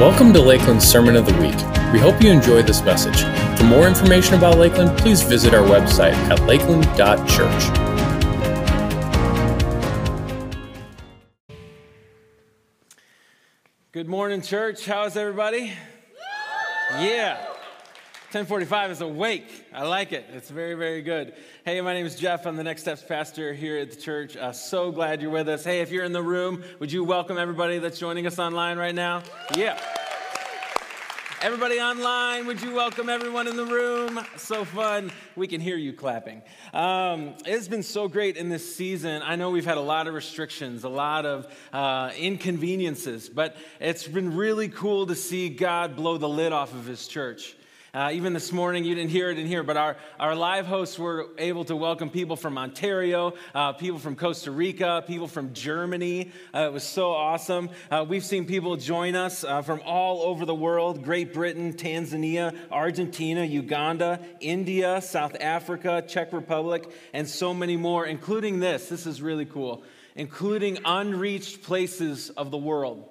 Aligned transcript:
Welcome 0.00 0.32
to 0.32 0.40
Lakeland's 0.40 0.84
Sermon 0.84 1.14
of 1.14 1.24
the 1.24 1.32
Week. 1.34 1.54
We 1.92 2.00
hope 2.00 2.20
you 2.20 2.28
enjoy 2.28 2.62
this 2.62 2.82
message. 2.82 3.22
For 3.56 3.62
more 3.62 3.86
information 3.86 4.34
about 4.34 4.58
Lakeland, 4.58 4.98
please 4.98 5.22
visit 5.22 5.54
our 5.54 5.62
website 5.62 6.14
at 6.28 6.40
lakeland.church. 6.48 7.64
Good 13.92 14.08
morning, 14.08 14.42
church. 14.42 14.84
How's 14.84 15.16
everybody? 15.16 15.72
Yeah. 16.98 17.53
1045 18.34 18.90
is 18.90 19.00
awake. 19.00 19.64
I 19.72 19.84
like 19.84 20.10
it. 20.10 20.26
It's 20.32 20.50
very, 20.50 20.74
very 20.74 21.02
good. 21.02 21.34
Hey, 21.64 21.80
my 21.80 21.94
name 21.94 22.04
is 22.04 22.16
Jeff. 22.16 22.46
I'm 22.46 22.56
the 22.56 22.64
Next 22.64 22.80
Steps 22.80 23.00
pastor 23.00 23.54
here 23.54 23.78
at 23.78 23.92
the 23.92 23.96
church. 23.96 24.36
Uh, 24.36 24.50
so 24.50 24.90
glad 24.90 25.22
you're 25.22 25.30
with 25.30 25.48
us. 25.48 25.62
Hey, 25.62 25.82
if 25.82 25.92
you're 25.92 26.02
in 26.02 26.10
the 26.10 26.20
room, 26.20 26.64
would 26.80 26.90
you 26.90 27.04
welcome 27.04 27.38
everybody 27.38 27.78
that's 27.78 27.96
joining 27.96 28.26
us 28.26 28.40
online 28.40 28.76
right 28.76 28.94
now? 28.94 29.22
Yeah. 29.54 29.80
Everybody 31.42 31.78
online, 31.78 32.48
would 32.48 32.60
you 32.60 32.74
welcome 32.74 33.08
everyone 33.08 33.46
in 33.46 33.54
the 33.54 33.66
room? 33.66 34.18
So 34.36 34.64
fun. 34.64 35.12
We 35.36 35.46
can 35.46 35.60
hear 35.60 35.76
you 35.76 35.92
clapping. 35.92 36.42
Um, 36.72 37.34
it's 37.46 37.68
been 37.68 37.84
so 37.84 38.08
great 38.08 38.36
in 38.36 38.48
this 38.48 38.74
season. 38.74 39.22
I 39.24 39.36
know 39.36 39.50
we've 39.50 39.64
had 39.64 39.78
a 39.78 39.80
lot 39.80 40.08
of 40.08 40.14
restrictions, 40.14 40.82
a 40.82 40.88
lot 40.88 41.24
of 41.24 41.46
uh, 41.72 42.10
inconveniences, 42.18 43.28
but 43.28 43.54
it's 43.78 44.08
been 44.08 44.34
really 44.34 44.70
cool 44.70 45.06
to 45.06 45.14
see 45.14 45.50
God 45.50 45.94
blow 45.94 46.18
the 46.18 46.28
lid 46.28 46.50
off 46.50 46.74
of 46.74 46.84
his 46.84 47.06
church. 47.06 47.54
Uh, 47.94 48.10
even 48.12 48.32
this 48.32 48.50
morning, 48.50 48.84
you 48.84 48.92
didn't 48.92 49.12
hear 49.12 49.30
it 49.30 49.38
in 49.38 49.46
here, 49.46 49.62
but 49.62 49.76
our, 49.76 49.96
our 50.18 50.34
live 50.34 50.66
hosts 50.66 50.98
were 50.98 51.28
able 51.38 51.64
to 51.64 51.76
welcome 51.76 52.10
people 52.10 52.34
from 52.34 52.58
Ontario, 52.58 53.34
uh, 53.54 53.72
people 53.72 54.00
from 54.00 54.16
Costa 54.16 54.50
Rica, 54.50 55.04
people 55.06 55.28
from 55.28 55.52
Germany. 55.52 56.32
Uh, 56.52 56.66
it 56.66 56.72
was 56.72 56.82
so 56.82 57.12
awesome. 57.12 57.70
Uh, 57.92 58.04
we've 58.08 58.24
seen 58.24 58.46
people 58.46 58.74
join 58.74 59.14
us 59.14 59.44
uh, 59.44 59.62
from 59.62 59.80
all 59.86 60.22
over 60.22 60.44
the 60.44 60.54
world 60.54 61.04
Great 61.04 61.32
Britain, 61.32 61.72
Tanzania, 61.72 62.58
Argentina, 62.72 63.44
Uganda, 63.44 64.18
India, 64.40 65.00
South 65.00 65.36
Africa, 65.40 66.02
Czech 66.04 66.32
Republic, 66.32 66.90
and 67.12 67.28
so 67.28 67.54
many 67.54 67.76
more, 67.76 68.04
including 68.04 68.58
this. 68.58 68.88
This 68.88 69.06
is 69.06 69.22
really 69.22 69.46
cool, 69.46 69.84
including 70.16 70.78
unreached 70.84 71.62
places 71.62 72.30
of 72.30 72.50
the 72.50 72.58
world 72.58 73.08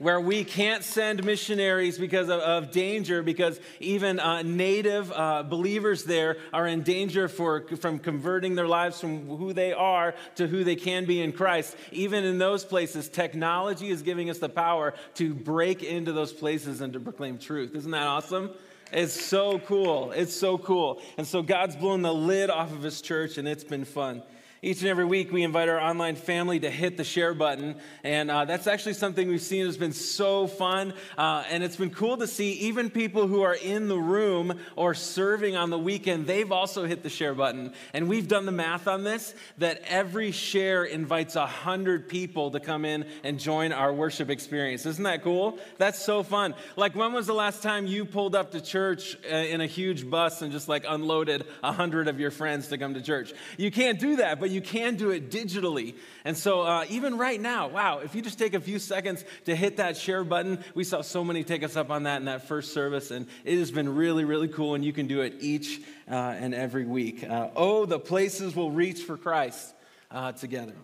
where 0.00 0.18
we 0.18 0.44
can't 0.44 0.82
send 0.82 1.22
missionaries 1.24 1.98
because 1.98 2.30
of, 2.30 2.40
of 2.40 2.70
danger, 2.72 3.22
because 3.22 3.60
even 3.78 4.18
uh, 4.18 4.40
native 4.42 5.12
uh, 5.12 5.42
believers 5.42 6.04
there 6.04 6.38
are 6.54 6.66
in 6.66 6.82
danger 6.82 7.28
for, 7.28 7.66
from 7.76 7.98
converting 7.98 8.54
their 8.54 8.66
lives 8.66 8.98
from 8.98 9.26
who 9.28 9.52
they 9.52 9.74
are 9.74 10.14
to 10.36 10.48
who 10.48 10.64
they 10.64 10.74
can 10.74 11.04
be 11.04 11.20
in 11.20 11.32
Christ. 11.32 11.76
Even 11.92 12.24
in 12.24 12.38
those 12.38 12.64
places, 12.64 13.10
technology 13.10 13.90
is 13.90 14.00
giving 14.00 14.30
us 14.30 14.38
the 14.38 14.48
power 14.48 14.94
to 15.14 15.34
break 15.34 15.82
into 15.82 16.12
those 16.12 16.32
places 16.32 16.80
and 16.80 16.94
to 16.94 17.00
proclaim 17.00 17.38
truth. 17.38 17.74
Isn't 17.74 17.90
that 17.90 18.06
awesome? 18.06 18.50
It's 18.92 19.12
so 19.12 19.58
cool. 19.58 20.12
It's 20.12 20.34
so 20.34 20.56
cool. 20.56 21.02
And 21.18 21.26
so 21.26 21.42
God's 21.42 21.76
blown 21.76 22.00
the 22.00 22.12
lid 22.12 22.48
off 22.48 22.72
of 22.72 22.82
his 22.82 23.02
church, 23.02 23.36
and 23.36 23.46
it's 23.46 23.64
been 23.64 23.84
fun. 23.84 24.22
Each 24.62 24.80
and 24.80 24.90
every 24.90 25.06
week, 25.06 25.32
we 25.32 25.42
invite 25.42 25.70
our 25.70 25.80
online 25.80 26.16
family 26.16 26.60
to 26.60 26.68
hit 26.68 26.98
the 26.98 27.04
share 27.04 27.32
button. 27.32 27.76
And 28.04 28.30
uh, 28.30 28.44
that's 28.44 28.66
actually 28.66 28.92
something 28.92 29.26
we've 29.26 29.40
seen 29.40 29.64
has 29.64 29.78
been 29.78 29.94
so 29.94 30.46
fun. 30.46 30.92
Uh, 31.16 31.44
and 31.48 31.64
it's 31.64 31.76
been 31.76 31.88
cool 31.88 32.18
to 32.18 32.26
see 32.26 32.52
even 32.52 32.90
people 32.90 33.26
who 33.26 33.40
are 33.40 33.54
in 33.54 33.88
the 33.88 33.96
room 33.96 34.58
or 34.76 34.92
serving 34.92 35.56
on 35.56 35.70
the 35.70 35.78
weekend, 35.78 36.26
they've 36.26 36.52
also 36.52 36.84
hit 36.84 37.02
the 37.02 37.08
share 37.08 37.32
button. 37.32 37.72
And 37.94 38.06
we've 38.06 38.28
done 38.28 38.44
the 38.44 38.52
math 38.52 38.86
on 38.86 39.02
this 39.02 39.34
that 39.56 39.80
every 39.86 40.30
share 40.30 40.84
invites 40.84 41.36
100 41.36 42.06
people 42.06 42.50
to 42.50 42.60
come 42.60 42.84
in 42.84 43.06
and 43.24 43.40
join 43.40 43.72
our 43.72 43.94
worship 43.94 44.28
experience. 44.28 44.84
Isn't 44.84 45.04
that 45.04 45.22
cool? 45.22 45.58
That's 45.78 46.04
so 46.04 46.22
fun. 46.22 46.54
Like, 46.76 46.94
when 46.94 47.14
was 47.14 47.26
the 47.26 47.32
last 47.32 47.62
time 47.62 47.86
you 47.86 48.04
pulled 48.04 48.34
up 48.34 48.52
to 48.52 48.60
church 48.60 49.16
uh, 49.24 49.36
in 49.36 49.62
a 49.62 49.66
huge 49.66 50.10
bus 50.10 50.42
and 50.42 50.52
just 50.52 50.68
like 50.68 50.84
unloaded 50.86 51.46
100 51.60 52.08
of 52.08 52.20
your 52.20 52.30
friends 52.30 52.68
to 52.68 52.76
come 52.76 52.92
to 52.92 53.00
church? 53.00 53.32
You 53.56 53.70
can't 53.70 53.98
do 53.98 54.16
that, 54.16 54.38
but 54.38 54.49
you 54.50 54.60
can 54.60 54.96
do 54.96 55.10
it 55.10 55.30
digitally. 55.30 55.94
And 56.24 56.36
so, 56.36 56.62
uh, 56.62 56.84
even 56.88 57.18
right 57.18 57.40
now, 57.40 57.68
wow, 57.68 57.98
if 58.00 58.14
you 58.14 58.22
just 58.22 58.38
take 58.38 58.54
a 58.54 58.60
few 58.60 58.78
seconds 58.78 59.24
to 59.46 59.56
hit 59.56 59.76
that 59.78 59.96
share 59.96 60.24
button, 60.24 60.62
we 60.74 60.84
saw 60.84 61.02
so 61.02 61.24
many 61.24 61.44
take 61.44 61.62
us 61.62 61.76
up 61.76 61.90
on 61.90 62.04
that 62.04 62.16
in 62.16 62.26
that 62.26 62.46
first 62.48 62.72
service, 62.72 63.10
and 63.10 63.26
it 63.44 63.58
has 63.58 63.70
been 63.70 63.94
really, 63.94 64.24
really 64.24 64.48
cool. 64.48 64.74
And 64.74 64.84
you 64.84 64.92
can 64.92 65.06
do 65.06 65.20
it 65.20 65.34
each 65.40 65.80
uh, 66.10 66.14
and 66.14 66.54
every 66.54 66.84
week. 66.84 67.24
Uh, 67.24 67.48
oh, 67.56 67.86
the 67.86 67.98
places 67.98 68.54
we'll 68.54 68.70
reach 68.70 69.02
for 69.02 69.16
Christ 69.16 69.74
uh, 70.10 70.32
together. 70.32 70.74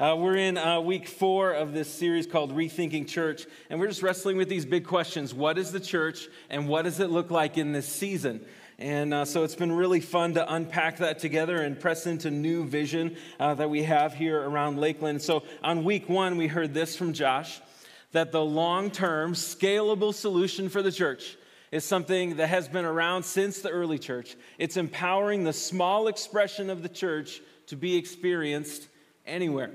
Uh, 0.00 0.16
we're 0.16 0.36
in 0.36 0.56
uh, 0.56 0.80
week 0.80 1.06
four 1.06 1.52
of 1.52 1.74
this 1.74 1.92
series 1.92 2.26
called 2.26 2.56
Rethinking 2.56 3.06
Church, 3.06 3.44
and 3.68 3.78
we're 3.78 3.86
just 3.86 4.02
wrestling 4.02 4.38
with 4.38 4.48
these 4.48 4.64
big 4.64 4.86
questions. 4.86 5.34
What 5.34 5.58
is 5.58 5.72
the 5.72 5.80
church, 5.80 6.26
and 6.48 6.68
what 6.68 6.86
does 6.86 7.00
it 7.00 7.10
look 7.10 7.30
like 7.30 7.58
in 7.58 7.72
this 7.72 7.86
season? 7.86 8.40
And 8.80 9.12
uh, 9.12 9.26
so 9.26 9.44
it's 9.44 9.54
been 9.54 9.72
really 9.72 10.00
fun 10.00 10.32
to 10.34 10.54
unpack 10.54 10.96
that 10.98 11.18
together 11.18 11.60
and 11.60 11.78
press 11.78 12.06
into 12.06 12.30
new 12.30 12.64
vision 12.64 13.18
uh, 13.38 13.52
that 13.54 13.68
we 13.68 13.82
have 13.82 14.14
here 14.14 14.40
around 14.40 14.78
Lakeland. 14.78 15.20
So 15.20 15.42
on 15.62 15.84
week 15.84 16.08
one, 16.08 16.38
we 16.38 16.46
heard 16.46 16.72
this 16.72 16.96
from 16.96 17.12
Josh 17.12 17.60
that 18.12 18.32
the 18.32 18.42
long 18.42 18.90
term, 18.90 19.34
scalable 19.34 20.14
solution 20.14 20.70
for 20.70 20.80
the 20.80 20.90
church 20.90 21.36
is 21.70 21.84
something 21.84 22.36
that 22.36 22.46
has 22.46 22.68
been 22.68 22.86
around 22.86 23.24
since 23.24 23.60
the 23.60 23.68
early 23.68 23.98
church. 23.98 24.34
It's 24.58 24.78
empowering 24.78 25.44
the 25.44 25.52
small 25.52 26.08
expression 26.08 26.70
of 26.70 26.82
the 26.82 26.88
church 26.88 27.42
to 27.66 27.76
be 27.76 27.96
experienced 27.98 28.88
anywhere. 29.26 29.72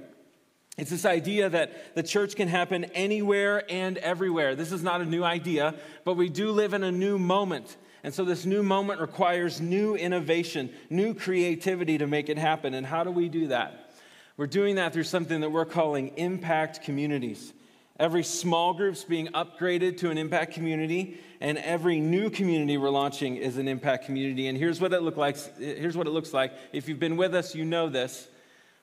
It's 0.78 0.90
this 0.90 1.06
idea 1.06 1.48
that 1.50 1.94
the 1.94 2.04
church 2.04 2.36
can 2.36 2.48
happen 2.48 2.86
anywhere 2.86 3.64
and 3.70 4.00
everywhere. 4.00 4.56
This 4.56 4.72
is 4.72 4.82
not 4.82 5.00
a 5.00 5.06
new 5.06 5.24
idea, 5.24 5.76
but 6.04 6.16
we 6.16 6.28
do 6.28 6.52
live 6.52 6.74
in 6.74 6.84
a 6.84 6.92
new 6.92 7.20
moment. 7.20 7.78
And 8.06 8.14
so 8.14 8.24
this 8.24 8.46
new 8.46 8.62
moment 8.62 9.02
requires 9.02 9.60
new 9.60 9.96
innovation, 9.96 10.70
new 10.92 11.16
creativity 11.16 11.98
to 11.98 12.06
make 12.06 12.30
it 12.30 12.38
happen. 12.38 12.76
And 12.76 12.86
how 12.86 13.04
do 13.04 13.10
we 13.10 13.30
do 13.30 13.48
that? 13.48 13.96
We're 14.38 14.46
doing 14.46 14.76
that 14.76 14.94
through 14.94 15.06
something 15.06 15.42
that 15.42 15.50
we're 15.50 15.66
calling 15.66 16.10
impact 16.10 16.84
communities. 16.84 17.52
Every 18.00 18.24
small 18.24 18.76
group's 18.76 19.04
being 19.04 19.30
upgraded 19.30 19.98
to 20.02 20.12
an 20.12 20.20
impact 20.20 20.54
community, 20.54 21.20
and 21.42 21.58
every 21.58 22.00
new 22.00 22.30
community 22.30 22.78
we're 22.78 22.92
launching 22.92 23.38
is 23.38 23.58
an 23.58 23.68
impact 23.68 24.06
community. 24.06 24.50
And 24.50 24.56
here's 24.56 24.80
what 24.80 24.94
it 24.94 25.02
look 25.02 25.18
like. 25.18 25.38
Here's 25.58 25.98
what 25.98 26.06
it 26.06 26.12
looks 26.12 26.32
like. 26.32 26.54
If 26.74 26.88
you've 26.88 27.00
been 27.00 27.18
with 27.18 27.34
us, 27.34 27.56
you 27.56 27.66
know 27.66 27.90
this. 27.90 28.28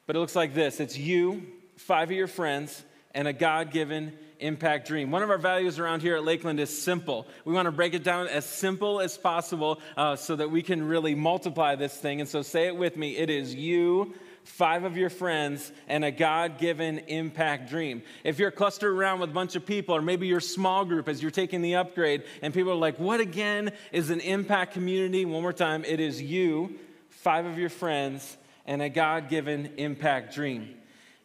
But 0.09 0.17
it 0.17 0.19
looks 0.19 0.35
like 0.35 0.53
this. 0.53 0.81
It's 0.81 0.99
you, 0.99 1.47
five 1.77 2.11
of 2.11 2.17
your 2.17 2.27
friends, 2.27 2.83
and 3.15 3.29
a 3.29 3.33
God-given 3.33 4.13
impact 4.43 4.89
dream. 4.89 5.11
One 5.11 5.23
of 5.23 5.31
our 5.31 5.39
values 5.39 5.79
around 5.79 6.03
here 6.03 6.17
at 6.17 6.25
Lakeland 6.25 6.61
is 6.61 6.77
simple. 6.77 7.27
We 7.45 7.55
want 7.55 7.67
to 7.67 7.73
break 7.73 7.95
it 7.95 8.05
down 8.05 8.29
as 8.29 8.45
simple 8.45 9.01
as 9.01 9.17
possible 9.17 9.81
uh, 9.97 10.17
so 10.17 10.37
that 10.37 10.51
we 10.51 10.63
can 10.63 10.87
really 10.87 11.15
multiply 11.15 11.77
this 11.77 11.97
thing. 11.97 12.21
And 12.21 12.29
so 12.29 12.43
say 12.43 12.67
it 12.67 12.77
with 12.77 12.97
me 12.97 13.17
it 13.17 13.31
is 13.31 13.55
you. 13.55 14.15
Five 14.45 14.83
of 14.83 14.97
your 14.97 15.09
friends 15.09 15.71
and 15.87 16.05
a 16.05 16.11
God 16.11 16.59
given 16.59 16.99
impact 16.99 17.71
dream. 17.71 18.03
If 18.25 18.41
you're 18.41 18.51
clustered 18.51 18.93
around 18.93 19.21
with 19.21 19.31
a 19.31 19.33
bunch 19.33 19.55
of 19.55 19.65
people, 19.65 19.95
or 19.95 20.03
maybe 20.03 20.27
your 20.27 20.41
small 20.41 20.85
group 20.85 21.09
as 21.09 21.23
you're 21.23 21.31
taking 21.31 21.63
the 21.63 21.77
upgrade, 21.77 22.25
and 22.43 22.53
people 22.53 22.73
are 22.73 22.77
like, 22.77 22.99
What 22.99 23.21
again 23.21 23.71
is 23.93 24.11
an 24.11 24.19
impact 24.19 24.73
community? 24.73 25.25
One 25.25 25.43
more 25.43 25.53
time, 25.53 25.85
it 25.85 26.01
is 26.01 26.21
you, 26.21 26.77
five 27.09 27.47
of 27.47 27.57
your 27.57 27.69
friends, 27.69 28.37
and 28.67 28.83
a 28.83 28.89
God 28.89 29.29
given 29.29 29.75
impact 29.77 30.35
dream. 30.35 30.75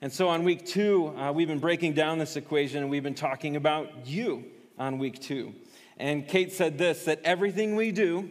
And 0.01 0.13
so 0.13 0.27
on 0.27 0.43
week 0.43 0.65
two, 0.65 1.07
uh, 1.17 1.31
we've 1.31 1.47
been 1.47 1.59
breaking 1.59 1.93
down 1.93 2.19
this 2.19 2.35
equation 2.35 2.83
and 2.83 2.89
we've 2.91 3.03
been 3.03 3.15
talking 3.15 3.55
about 3.55 4.05
you 4.05 4.45
on 4.77 4.99
week 4.99 5.19
two. 5.19 5.55
And 5.97 6.27
Kate 6.27 6.51
said 6.51 6.77
this 6.77 7.05
that 7.05 7.21
everything 7.23 7.75
we 7.75 7.91
do 7.91 8.29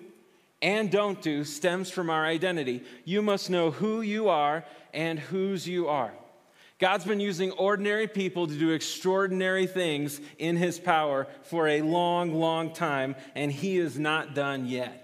and 0.62 0.91
don't 0.91 1.21
do 1.21 1.43
stems 1.43 1.91
from 1.91 2.09
our 2.09 2.25
identity. 2.25 2.82
You 3.04 3.21
must 3.21 3.50
know 3.50 3.72
who 3.72 4.00
you 4.00 4.28
are 4.28 4.65
and 4.94 5.19
whose 5.19 5.66
you 5.66 5.88
are. 5.88 6.12
God's 6.78 7.04
been 7.04 7.21
using 7.21 7.50
ordinary 7.53 8.07
people 8.07 8.47
to 8.47 8.54
do 8.54 8.71
extraordinary 8.71 9.66
things 9.66 10.21
in 10.39 10.57
His 10.57 10.78
power 10.78 11.27
for 11.42 11.68
a 11.68 11.80
long, 11.80 12.34
long 12.34 12.72
time, 12.74 13.16
and 13.34 13.51
He 13.51 13.78
is 13.78 13.98
not 13.98 14.34
done 14.34 14.66
yet. 14.66 15.03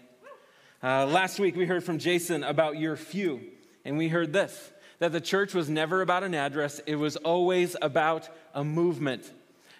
Uh, 0.82 1.06
last 1.06 1.40
week, 1.40 1.56
we 1.56 1.64
heard 1.64 1.82
from 1.82 1.98
Jason 1.98 2.44
about 2.44 2.76
your 2.76 2.94
few, 2.94 3.40
and 3.86 3.96
we 3.96 4.08
heard 4.08 4.32
this 4.34 4.70
that 5.02 5.10
the 5.10 5.20
church 5.20 5.52
was 5.52 5.68
never 5.68 6.00
about 6.00 6.22
an 6.22 6.32
address, 6.32 6.80
it 6.86 6.94
was 6.94 7.16
always 7.16 7.74
about 7.82 8.28
a 8.54 8.62
movement. 8.62 9.28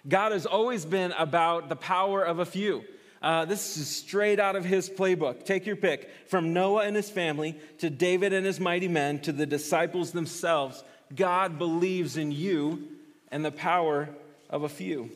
God 0.05 0.33
has 0.33 0.45
always 0.45 0.83
been 0.83 1.13
about 1.13 1.69
the 1.69 1.77
power 1.77 2.21
of 2.21 2.39
a 2.39 2.45
few. 2.45 2.83
Uh, 3.21 3.45
this 3.45 3.77
is 3.77 3.87
straight 3.87 4.37
out 4.37 4.57
of 4.57 4.65
his 4.65 4.89
playbook. 4.89 5.45
Take 5.45 5.65
your 5.65 5.77
pick 5.77 6.09
from 6.27 6.51
Noah 6.51 6.83
and 6.83 6.93
his 6.93 7.09
family 7.09 7.57
to 7.77 7.89
David 7.89 8.33
and 8.33 8.45
his 8.45 8.59
mighty 8.59 8.89
men 8.89 9.19
to 9.19 9.31
the 9.31 9.45
disciples 9.45 10.11
themselves. 10.11 10.83
God 11.15 11.57
believes 11.57 12.17
in 12.17 12.33
you 12.33 12.85
and 13.31 13.45
the 13.45 13.51
power 13.51 14.09
of 14.49 14.63
a 14.63 14.69
few. 14.69 15.09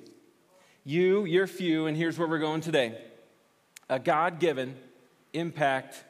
You, 0.85 1.25
your 1.25 1.47
few, 1.47 1.85
and 1.85 1.97
here's 1.97 2.17
where 2.17 2.29
we're 2.29 2.39
going 2.39 2.61
today 2.61 2.97
a 3.89 3.99
God 3.99 4.39
given 4.39 4.77
impact 5.33 6.01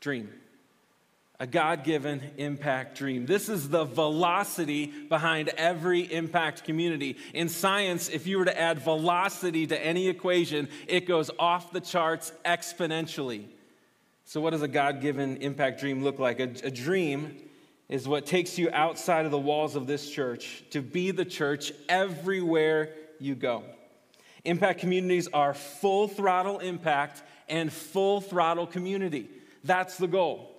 dream 0.00 0.30
a 1.42 1.46
God 1.46 1.82
given 1.82 2.22
impact 2.36 2.96
dream. 2.96 3.26
This 3.26 3.48
is 3.48 3.68
the 3.68 3.82
velocity 3.82 4.86
behind 4.86 5.48
every 5.48 6.02
impact 6.02 6.62
community. 6.62 7.16
In 7.34 7.48
science, 7.48 8.08
if 8.08 8.28
you 8.28 8.38
were 8.38 8.44
to 8.44 8.56
add 8.56 8.78
velocity 8.78 9.66
to 9.66 9.84
any 9.84 10.06
equation, 10.06 10.68
it 10.86 11.00
goes 11.08 11.32
off 11.40 11.72
the 11.72 11.80
charts 11.80 12.30
exponentially. 12.44 13.46
So, 14.24 14.40
what 14.40 14.50
does 14.50 14.62
a 14.62 14.68
God 14.68 15.00
given 15.00 15.38
impact 15.38 15.80
dream 15.80 16.04
look 16.04 16.20
like? 16.20 16.38
A, 16.38 16.44
a, 16.62 16.70
dream 16.70 17.36
is 17.88 18.06
what 18.06 18.24
takes 18.24 18.56
you 18.56 18.70
outside 18.72 19.24
of 19.24 19.32
the 19.32 19.36
walls 19.36 19.74
of 19.74 19.88
this 19.88 20.08
church 20.08 20.62
to 20.70 20.80
be 20.80 21.10
the 21.10 21.24
church 21.24 21.72
everywhere 21.88 22.90
you 23.18 23.34
go. 23.34 23.64
Impact 24.44 24.78
communities 24.78 25.26
are 25.32 25.54
full 25.54 26.06
throttle 26.06 26.60
impact 26.60 27.20
and 27.48 27.72
full 27.72 28.20
throttle 28.20 28.68
community. 28.68 29.28
That's 29.64 29.98
the 29.98 30.06
goal. 30.06 30.51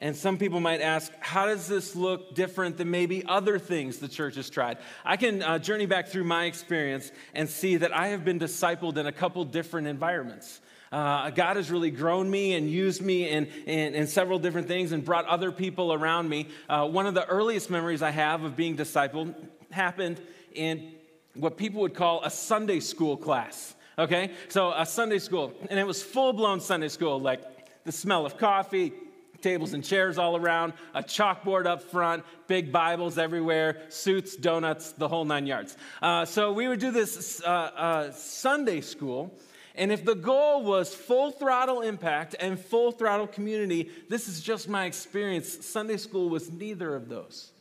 And 0.00 0.14
some 0.14 0.38
people 0.38 0.60
might 0.60 0.80
ask, 0.80 1.10
how 1.18 1.46
does 1.46 1.66
this 1.66 1.96
look 1.96 2.34
different 2.34 2.76
than 2.76 2.88
maybe 2.88 3.24
other 3.26 3.58
things 3.58 3.98
the 3.98 4.06
church 4.06 4.36
has 4.36 4.48
tried? 4.48 4.78
I 5.04 5.16
can 5.16 5.42
uh, 5.42 5.58
journey 5.58 5.86
back 5.86 6.06
through 6.06 6.22
my 6.22 6.44
experience 6.44 7.10
and 7.34 7.48
see 7.48 7.78
that 7.78 7.92
I 7.92 8.08
have 8.08 8.24
been 8.24 8.38
discipled 8.38 8.96
in 8.96 9.06
a 9.06 9.12
couple 9.12 9.44
different 9.44 9.88
environments. 9.88 10.60
Uh, 10.92 11.30
God 11.30 11.56
has 11.56 11.70
really 11.70 11.90
grown 11.90 12.30
me 12.30 12.54
and 12.54 12.70
used 12.70 13.02
me 13.02 13.28
in, 13.28 13.46
in, 13.66 13.94
in, 13.94 14.06
several 14.06 14.38
different 14.38 14.68
things 14.68 14.92
and 14.92 15.04
brought 15.04 15.26
other 15.26 15.52
people 15.52 15.92
around 15.92 16.28
me. 16.28 16.48
Uh, 16.68 16.88
one 16.88 17.06
of 17.06 17.14
the 17.14 17.26
earliest 17.26 17.68
memories 17.68 18.00
I 18.00 18.10
have 18.10 18.44
of 18.44 18.56
being 18.56 18.76
discipled 18.76 19.34
happened 19.70 20.20
in 20.54 20.92
what 21.34 21.58
people 21.58 21.82
would 21.82 21.94
call 21.94 22.24
a 22.24 22.30
Sunday 22.30 22.80
school 22.80 23.16
class. 23.16 23.74
Okay? 23.98 24.30
So, 24.48 24.72
a 24.72 24.86
Sunday 24.86 25.18
school, 25.18 25.52
and 25.68 25.78
it 25.78 25.86
was 25.86 26.02
full 26.02 26.32
blown 26.32 26.60
Sunday 26.60 26.88
school, 26.88 27.20
like 27.20 27.42
the 27.84 27.92
smell 27.92 28.24
of 28.24 28.38
coffee, 28.38 28.92
tables 29.40 29.72
and 29.72 29.84
chairs 29.84 30.18
all 30.18 30.36
around, 30.36 30.72
a 30.94 31.02
chalkboard 31.02 31.66
up 31.66 31.82
front, 31.82 32.24
big 32.46 32.72
Bibles 32.72 33.18
everywhere, 33.18 33.82
suits, 33.88 34.36
donuts, 34.36 34.92
the 34.92 35.08
whole 35.08 35.24
nine 35.24 35.46
yards. 35.46 35.76
Uh, 36.02 36.24
so 36.24 36.52
we 36.52 36.68
would 36.68 36.80
do 36.80 36.90
this 36.90 37.42
uh, 37.42 37.48
uh, 37.48 38.12
Sunday 38.12 38.80
school. 38.80 39.34
And 39.74 39.92
if 39.92 40.04
the 40.04 40.16
goal 40.16 40.64
was 40.64 40.92
full 40.92 41.30
throttle 41.30 41.82
impact 41.82 42.34
and 42.40 42.58
full 42.58 42.90
throttle 42.90 43.28
community, 43.28 43.90
this 44.08 44.26
is 44.26 44.40
just 44.40 44.68
my 44.68 44.86
experience. 44.86 45.64
Sunday 45.64 45.96
school 45.96 46.28
was 46.28 46.50
neither 46.50 46.96
of 46.96 47.08
those. 47.08 47.52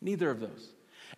Neither 0.00 0.30
of 0.30 0.38
those. 0.38 0.70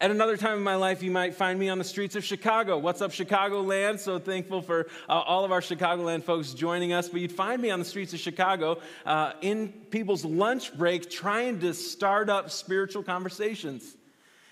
At 0.02 0.10
another 0.10 0.38
time 0.38 0.56
in 0.56 0.64
my 0.64 0.76
life, 0.76 1.02
you 1.02 1.10
might 1.10 1.34
find 1.34 1.60
me 1.60 1.68
on 1.68 1.76
the 1.76 1.84
streets 1.84 2.16
of 2.16 2.24
Chicago. 2.24 2.78
What's 2.78 3.02
up, 3.02 3.10
Chicagoland? 3.10 3.98
So 3.98 4.18
thankful 4.18 4.62
for 4.62 4.86
uh, 5.06 5.12
all 5.12 5.44
of 5.44 5.52
our 5.52 5.60
Chicagoland 5.60 6.24
folks 6.24 6.54
joining 6.54 6.94
us. 6.94 7.10
But 7.10 7.20
you'd 7.20 7.30
find 7.30 7.60
me 7.60 7.68
on 7.68 7.78
the 7.78 7.84
streets 7.84 8.14
of 8.14 8.18
Chicago 8.18 8.80
uh, 9.04 9.32
in 9.42 9.68
people's 9.90 10.24
lunch 10.24 10.74
break 10.74 11.10
trying 11.10 11.60
to 11.60 11.74
start 11.74 12.30
up 12.30 12.50
spiritual 12.50 13.02
conversations. 13.02 13.94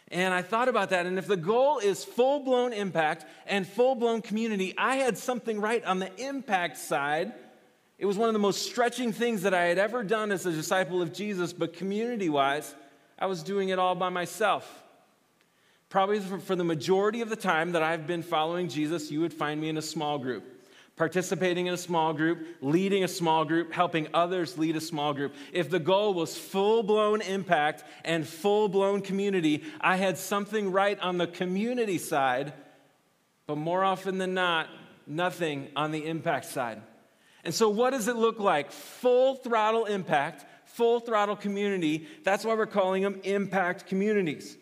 And 0.09 0.35
I 0.35 0.43
thought 0.43 0.69
about 0.69 0.91
that. 0.91 1.07
And 1.07 1.17
if 1.17 1.27
the 1.27 1.37
goal 1.39 1.79
is 1.79 2.05
full 2.05 2.41
blown 2.41 2.75
impact 2.75 3.25
and 3.47 3.67
full 3.67 3.95
blown 3.95 4.21
community, 4.21 4.75
I 4.77 4.97
had 4.97 5.17
something 5.17 5.63
right 5.63 5.83
on 5.83 5.99
the 5.99 6.15
impact 6.21 6.77
side. 6.77 7.33
It 7.99 8.05
was 8.05 8.19
one 8.19 8.29
of 8.29 8.35
the 8.35 8.39
most 8.39 8.67
stretching 8.67 9.13
things 9.13 9.41
that 9.43 9.55
I 9.55 9.65
had 9.65 9.79
ever 9.79 10.05
done 10.05 10.31
as 10.31 10.45
a 10.45 10.53
disciple 10.53 11.01
of 11.01 11.15
Jesus, 11.15 11.55
but 11.55 11.73
community 11.73 12.29
wise, 12.29 12.75
I 13.19 13.25
was 13.25 13.43
doing 13.43 13.71
it 13.71 13.79
all 13.79 13.95
by 13.95 14.11
myself. 14.11 14.85
Probably 15.89 16.21
for 16.21 16.55
the 16.55 16.65
majority 16.65 17.23
of 17.23 17.31
the 17.31 17.37
time 17.37 17.73
that 17.73 17.83
I've 17.83 18.07
been 18.07 18.23
following 18.23 18.69
Jesus, 18.69 19.11
you 19.11 19.21
would 19.21 19.33
find 19.33 19.59
me 19.59 19.71
in 19.71 19.79
a 19.79 19.83
small 19.83 20.19
group, 20.19 20.45
participating 20.97 21.67
in 21.67 21.73
a 21.73 21.79
small 21.79 22.13
group, 22.13 22.47
leading 22.61 23.05
a 23.05 23.09
small 23.09 23.47
group, 23.47 23.73
helping 23.73 24.09
others 24.13 24.59
lead 24.59 24.77
a 24.77 24.83
small 24.83 25.15
group. 25.15 25.35
If 25.51 25.71
the 25.71 25.79
goal 25.79 26.13
was 26.13 26.37
full 26.37 26.83
blown 26.83 27.23
impact 27.23 27.85
and 28.05 28.29
full 28.29 28.69
blown 28.69 29.01
community, 29.01 29.65
I 29.81 29.97
had 29.97 30.19
something 30.19 30.73
right 30.73 31.01
on 31.01 31.17
the 31.17 31.27
community 31.27 31.97
side, 31.97 32.53
but 33.47 33.57
more 33.57 33.83
often 33.83 34.19
than 34.19 34.35
not, 34.35 34.69
nothing 35.07 35.69
on 35.75 35.91
the 35.91 36.07
impact 36.07 36.45
side. 36.47 36.83
And 37.45 37.55
so, 37.55 37.71
what 37.71 37.91
does 37.91 38.09
it 38.09 38.17
look 38.17 38.41
like? 38.41 38.73
Full 38.73 39.37
throttle 39.37 39.87
impact, 39.87 40.45
full 40.67 41.01
throttle 41.01 41.37
community. 41.37 42.07
That's 42.25 42.45
why 42.45 42.57
we're 42.57 42.67
calling 42.67 43.05
them 43.05 43.23
impact 43.25 43.87
communities 43.87 44.59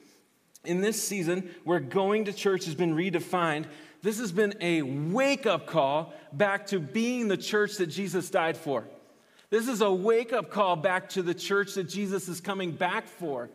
in 0.67 0.81
this 0.81 1.03
season 1.03 1.51
where 1.65 1.81
going 1.81 2.27
to 2.27 2.33
church 2.33 2.65
has 2.67 2.75
been 2.75 2.95
redefined, 2.95 3.67
this 4.03 4.19
has 4.19 4.33
been 4.33 4.55
a 4.61 4.83
wake 4.83 5.47
up 5.47 5.67
call 5.67 6.15
back 6.33 6.67
to 6.69 6.79
being 6.79 7.29
the 7.29 7.37
church 7.37 7.77
that 7.77 7.87
Jesus 7.87 8.31
died 8.31 8.57
for. 8.57 8.85
This 9.51 9.69
is 9.69 9.81
a 9.81 9.91
wake 9.91 10.33
up 10.33 10.51
call 10.51 10.77
back 10.77 11.09
to 11.11 11.23
the 11.23 11.35
church 11.35 11.75
that 11.75 11.85
Jesus 11.85 12.29
is 12.29 12.41
coming 12.41 12.73
back 12.73 13.07
for. 13.07 13.49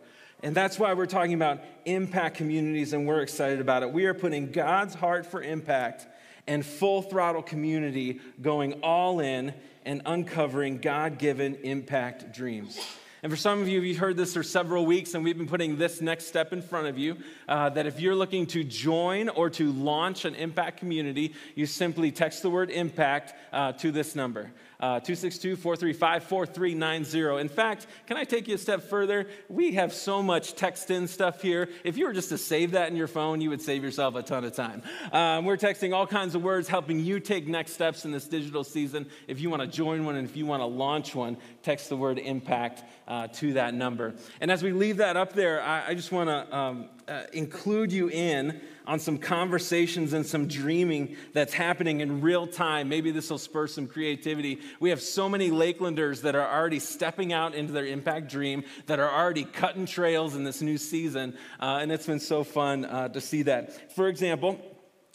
And 0.44 0.56
that's 0.56 0.80
why 0.80 0.94
we're 0.94 1.06
talking 1.06 1.34
about 1.34 1.62
impact 1.86 2.38
communities 2.38 2.94
and 2.94 3.06
we're 3.06 3.22
excited 3.22 3.62
about 3.62 3.84
it. 3.84 3.92
We 3.92 4.06
are 4.06 4.14
putting 4.14 4.52
God's 4.52 4.96
heart 4.96 5.25
for 5.25 5.42
impact 5.42 6.07
and 6.48 6.66
full 6.66 7.02
throttle 7.02 7.44
community 7.44 8.19
going 8.42 8.74
all 8.81 9.19
in 9.19 9.54
and 9.86 10.02
uncovering 10.06 10.80
God 10.80 11.18
given 11.18 11.56
impact 11.64 12.34
dreams. 12.34 12.80
And 13.23 13.31
for 13.31 13.38
some 13.38 13.62
of 13.62 13.68
you, 13.68 13.81
you've 13.81 14.00
heard 14.00 14.18
this 14.18 14.33
for 14.33 14.41
several 14.41 14.83
weeks, 14.83 15.13
and 15.13 15.23
we've 15.23 15.38
been 15.38 15.47
putting 15.47 15.77
this 15.77 16.01
next 16.01 16.25
step 16.25 16.53
in 16.53 16.62
front 16.62 16.88
of 16.88 16.97
you 16.97 17.18
uh, 17.47 17.69
that 17.69 17.85
if 17.85 18.00
you're 18.00 18.15
looking 18.15 18.47
to 18.47 18.63
join 18.63 19.29
or 19.29 19.47
to 19.51 19.71
launch 19.71 20.25
an 20.25 20.33
impact 20.33 20.77
community, 20.77 21.35
you 21.53 21.68
simply 21.68 22.12
text 22.12 22.41
the 22.41 22.50
word 22.50 22.71
impact 22.71 23.35
uh, 23.53 23.73
to 23.73 23.91
this 23.91 24.15
number. 24.15 24.51
262 24.81 25.56
435 25.56 26.24
4390. 26.24 27.42
In 27.42 27.50
fact, 27.50 27.88
can 28.07 28.18
I 28.18 28.24
take 28.24 28.48
you 28.48 28.56
a 28.56 28.57
step 28.57 28.83
further? 28.83 29.28
We 29.48 29.74
have 29.74 29.94
so 29.94 30.24
much 30.24 30.56
text 30.56 30.89
in 30.89 31.07
stuff 31.07 31.42
here. 31.42 31.69
If 31.83 31.98
you 31.98 32.07
were 32.07 32.13
just 32.13 32.30
to 32.30 32.38
save 32.38 32.72
that 32.72 32.89
in 32.89 32.95
your 32.95 33.07
phone, 33.07 33.42
you 33.42 33.50
would 33.50 33.62
save 33.62 33.83
yourself 33.83 34.16
a 34.16 34.24
ton 34.24 34.44
of 34.44 34.56
time. 34.56 34.81
Um, 35.12 35.45
we're 35.45 35.57
texting 35.57 35.94
all 35.94 36.07
kinds 36.07 36.36
of 36.36 36.44
words, 36.44 36.68
helping 36.68 37.00
you 37.00 37.19
take 37.19 37.48
next 37.48 37.74
steps 37.74 38.06
in 38.06 38.12
this 38.12 38.28
digital 38.28 38.63
season. 38.63 39.07
If 39.28 39.39
you 39.39 39.50
want 39.50 39.62
to 39.62 39.68
join 39.68 40.06
one 40.06 40.16
and 40.16 40.28
if 40.28 40.36
you 40.36 40.45
want 40.45 40.62
to 40.62 40.66
launch 40.66 41.13
one, 41.13 41.38
text 41.63 41.89
the 41.89 41.98
word 41.98 42.18
impact 42.18 42.83
uh, 43.07 43.28
to 43.28 43.54
that 43.54 43.74
number. 43.74 44.16
And 44.39 44.51
as 44.51 44.63
we 44.63 44.72
leave 44.72 44.98
that 44.98 45.16
up 45.16 45.33
there, 45.33 45.62
I, 45.62 45.89
I 45.89 45.94
just 45.94 46.12
want 46.12 46.30
to 46.30 46.56
um, 46.56 46.89
uh, 47.12 47.24
include 47.34 47.92
you 47.92 48.10
in 48.10 48.62
on 48.88 48.98
some 49.00 49.18
conversations 49.18 50.13
and 50.13 50.25
some 50.25 50.48
dreaming 50.48 51.16
that's 51.34 51.54
happening 51.54 52.00
in 52.00 52.22
real 52.22 52.48
time. 52.48 52.88
Maybe 52.88 53.12
this 53.12 53.30
will 53.30 53.38
spur 53.38 53.68
some 53.68 53.86
creativity. 53.86 54.62
We 54.80 54.92
have 54.92 55.02
so 55.02 55.28
many 55.28 55.52
Lakelanders 55.52 56.22
that 56.22 56.36
are 56.36 56.48
already 56.48 56.80
stepping 56.80 57.34
out 57.34 57.54
into 57.54 57.74
their 57.74 57.86
impact 57.86 58.30
dream, 58.30 58.63
that 58.86 59.00
are 59.00 59.12
already 59.12 59.44
cutting 59.44 59.86
trails 59.86 60.36
in 60.36 60.46
this 60.46 60.62
new 60.62 60.78
season, 60.78 61.38
uh, 61.60 61.80
and 61.81 61.92
it's 61.92 62.08
been 62.08 62.22
so 62.22 62.46
fun 62.46 62.86
uh, 62.86 63.10
to 63.10 63.19
see 63.19 63.42
that. 63.44 63.94
For 63.94 64.07
example, 64.07 64.59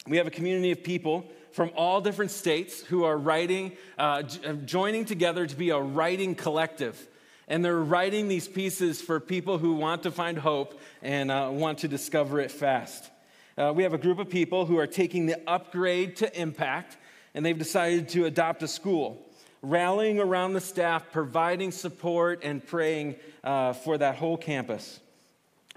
we 0.06 0.18
have 0.18 0.26
a 0.26 0.30
community 0.30 0.72
of 0.72 0.84
people 0.84 1.26
from 1.52 1.70
all 1.74 2.02
different 2.02 2.30
states 2.30 2.82
who 2.82 3.04
are 3.04 3.16
writing, 3.16 3.72
uh, 3.98 4.22
uh 4.44 4.52
joining 4.52 5.06
together 5.06 5.46
to 5.46 5.56
be 5.56 5.70
a 5.70 5.80
writing 5.80 6.34
collective. 6.34 7.08
And 7.48 7.64
they're 7.64 7.78
writing 7.78 8.28
these 8.28 8.48
pieces 8.48 9.00
for 9.00 9.20
people 9.20 9.58
who 9.58 9.74
want 9.74 10.02
to 10.02 10.10
find 10.10 10.38
hope 10.38 10.80
and 11.02 11.30
uh, 11.30 11.48
want 11.52 11.78
to 11.78 11.88
discover 11.88 12.40
it 12.40 12.50
fast. 12.50 13.10
Uh, 13.56 13.72
we 13.74 13.84
have 13.84 13.94
a 13.94 13.98
group 13.98 14.18
of 14.18 14.28
people 14.28 14.66
who 14.66 14.76
are 14.78 14.86
taking 14.86 15.26
the 15.26 15.40
upgrade 15.48 16.16
to 16.16 16.40
impact, 16.40 16.96
and 17.34 17.46
they've 17.46 17.58
decided 17.58 18.08
to 18.10 18.24
adopt 18.26 18.62
a 18.62 18.68
school, 18.68 19.30
rallying 19.62 20.18
around 20.18 20.52
the 20.52 20.60
staff, 20.60 21.10
providing 21.12 21.70
support, 21.70 22.40
and 22.42 22.66
praying 22.66 23.16
uh, 23.44 23.72
for 23.72 23.96
that 23.96 24.16
whole 24.16 24.36
campus. 24.36 25.00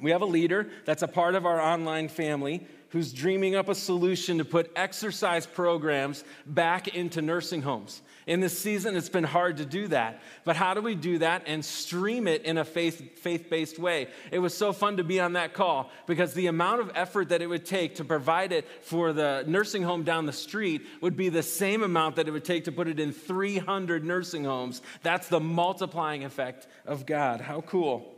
We 0.01 0.12
have 0.12 0.22
a 0.22 0.25
leader 0.25 0.70
that's 0.86 1.03
a 1.03 1.08
part 1.08 1.36
of 1.36 1.46
our 1.46 1.60
online 1.60 2.08
family 2.08 2.68
who's 2.89 3.13
dreaming 3.13 3.56
up 3.56 3.70
a 3.70 3.75
solution 3.75 4.39
to 4.39 4.46
put 4.46 4.72
exercise 4.75 5.46
programs 5.46 6.24
back 6.46 6.88
into 6.88 7.22
nursing 7.22 7.62
homes. 7.62 8.01
In 8.25 8.39
this 8.39 8.58
season, 8.58 8.96
it's 8.96 9.10
been 9.10 9.24
hard 9.24 9.58
to 9.58 9.65
do 9.65 9.88
that. 9.88 10.22
But 10.44 10.56
how 10.56 10.74
do 10.74 10.82
we 10.82 10.94
do 10.96 11.20
that 11.20 11.44
and 11.48 11.63
stream 11.63 12.27
it 12.27 12.44
in 12.44 12.58
a 12.58 12.65
faith 12.65 13.48
based 13.50 13.79
way? 13.79 14.08
It 14.32 14.39
was 14.39 14.56
so 14.56 14.72
fun 14.72 14.98
to 14.98 15.03
be 15.03 15.20
on 15.20 15.34
that 15.34 15.53
call 15.53 15.89
because 16.06 16.34
the 16.34 16.48
amount 16.48 16.82
of 16.82 16.91
effort 16.96 17.29
that 17.29 17.41
it 17.41 17.48
would 17.48 17.65
take 17.65 17.96
to 17.96 18.06
provide 18.06 18.51
it 18.51 18.68
for 18.82 19.13
the 19.13 19.44
nursing 19.48 19.84
home 19.84 20.03
down 20.03 20.25
the 20.25 20.34
street 20.34 20.86
would 21.01 21.18
be 21.18 21.29
the 21.29 21.44
same 21.44 21.84
amount 21.84 22.18
that 22.18 22.27
it 22.27 22.32
would 22.32 22.46
take 22.46 22.65
to 22.65 22.72
put 22.72 22.88
it 22.88 23.00
in 23.00 23.12
300 23.12 24.03
nursing 24.03 24.44
homes. 24.44 24.82
That's 25.01 25.27
the 25.27 25.39
multiplying 25.39 26.24
effect 26.24 26.68
of 26.86 27.06
God. 27.06 27.41
How 27.41 27.62
cool 27.62 28.15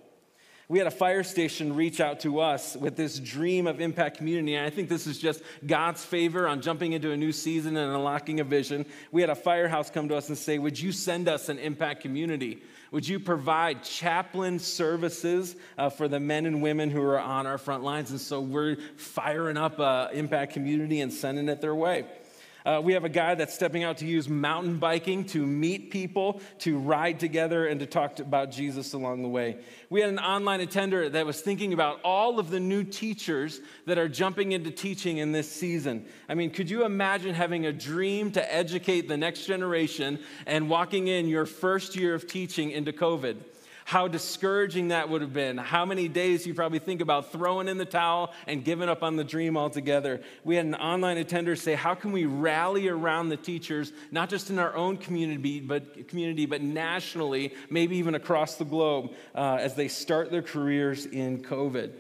we 0.72 0.78
had 0.78 0.88
a 0.88 0.92
fire 0.92 1.22
station 1.22 1.76
reach 1.76 2.00
out 2.00 2.22
to 2.22 2.40
us 2.40 2.78
with 2.78 2.96
this 2.96 3.20
dream 3.20 3.68
of 3.68 3.82
impact 3.82 4.16
community. 4.16 4.56
And 4.56 4.66
I 4.66 4.70
think 4.70 4.88
this 4.88 5.06
is 5.06 5.20
just 5.20 5.42
God's 5.68 6.02
favor 6.06 6.48
on 6.48 6.62
jumping 6.62 6.94
into 6.94 7.12
a 7.12 7.18
new 7.18 7.34
season 7.34 7.76
and 7.76 7.94
unlocking 7.94 8.40
a 8.40 8.46
vision. 8.46 8.86
We 9.12 9.20
had 9.20 9.30
a 9.30 9.36
firehouse 9.36 9.90
come 9.90 10.08
to 10.08 10.16
us 10.16 10.30
and 10.30 10.38
say, 10.38 10.60
Would 10.60 10.80
you 10.80 10.94
send 10.94 11.28
us 11.28 11.50
an 11.50 11.60
impact 11.60 12.02
community? 12.02 12.64
Would 12.92 13.06
you 13.06 13.20
provide 13.20 13.84
chaplain 13.84 14.60
services 14.60 15.58
uh, 15.78 15.90
for 15.90 16.08
the 16.08 16.22
men 16.22 16.46
and 16.46 16.62
women 16.62 16.90
who 16.90 17.02
are 17.02 17.20
on 17.20 17.48
our 17.48 17.58
front 17.58 17.84
lines? 17.84 18.12
And 18.12 18.22
so 18.22 18.40
we're 18.40 18.78
firing 18.96 19.58
up 19.58 19.78
an 19.78 20.16
impact 20.16 20.54
community 20.54 21.02
and 21.02 21.12
sending 21.12 21.50
it 21.50 21.60
their 21.60 21.76
way. 21.76 22.06
Uh, 22.66 22.80
we 22.84 22.94
have 22.94 23.04
a 23.04 23.10
guy 23.10 23.36
that's 23.36 23.54
stepping 23.54 23.84
out 23.84 23.98
to 23.98 24.06
use 24.06 24.30
mountain 24.30 24.78
biking 24.78 25.26
to 25.26 25.46
meet 25.46 25.92
people, 25.92 26.42
to 26.60 26.78
ride 26.78 27.20
together, 27.20 27.68
and 27.68 27.80
to 27.80 27.86
talk 27.86 28.18
to, 28.18 28.24
about 28.24 28.52
Jesus 28.52 28.94
along 28.94 29.24
the 29.24 29.28
way. 29.28 29.58
We 29.90 30.02
had 30.02 30.10
an 30.10 30.20
online 30.20 30.62
attender 30.62 31.10
that 31.10 31.26
was 31.26 31.42
thinking 31.42 31.74
about 31.74 32.00
all 32.04 32.40
of 32.40 32.50
the 32.50 32.60
new 32.60 32.84
teachers 32.84 33.60
that 33.86 33.98
are 33.98 34.08
jumping 34.08 34.52
into 34.52 34.72
teaching 34.72 35.18
in 35.18 35.32
this 35.32 35.52
season. 35.52 36.06
I 36.30 36.36
mean, 36.36 36.52
could 36.52 36.70
you 36.70 36.86
imagine 36.86 37.34
having 37.34 37.66
a 37.66 37.74
dream 37.74 38.32
to 38.34 38.54
educate 38.54 39.08
the 39.08 39.18
next 39.18 39.46
generation 39.46 40.20
and 40.46 40.70
walking 40.70 41.08
in 41.08 41.28
your 41.28 41.46
first 41.46 41.96
year 41.96 42.14
of 42.14 42.28
teaching 42.28 42.72
into 42.72 42.94
COVID? 42.94 43.38
How 43.92 44.08
discouraging 44.08 44.88
that 44.88 45.10
would 45.10 45.20
have 45.20 45.34
been. 45.34 45.58
How 45.58 45.84
many 45.84 46.08
days 46.08 46.48
you 46.48 46.54
probably 46.54 46.80
think 46.80 47.02
about 47.02 47.34
throwing 47.34 47.68
in 47.68 47.78
the 47.78 47.84
towel 47.84 48.34
and 48.48 48.64
giving 48.64 48.88
up 48.88 49.04
on 49.04 49.18
the 49.18 49.24
dream 49.26 49.58
altogether. 49.58 50.22
We 50.46 50.56
had 50.56 50.66
an 50.66 50.76
online 50.76 51.18
attender 51.18 51.58
say, 51.58 51.74
How 51.74 51.94
can 51.94 52.14
we 52.14 52.24
rally 52.24 52.88
around 52.88 53.28
the 53.28 53.36
teachers, 53.36 53.92
not 54.10 54.30
just 54.30 54.50
in 54.50 54.60
our 54.60 54.74
own 54.78 54.96
community, 54.96 55.60
but, 55.60 56.08
community, 56.08 56.46
but 56.46 56.62
nationally, 56.62 57.54
maybe 57.70 57.98
even 57.98 58.16
across 58.16 58.56
the 58.56 58.64
globe, 58.64 59.12
uh, 59.36 59.58
as 59.60 59.76
they 59.76 59.90
start 59.90 60.32
their 60.32 60.42
careers 60.42 61.06
in 61.06 61.44
COVID? 61.44 61.92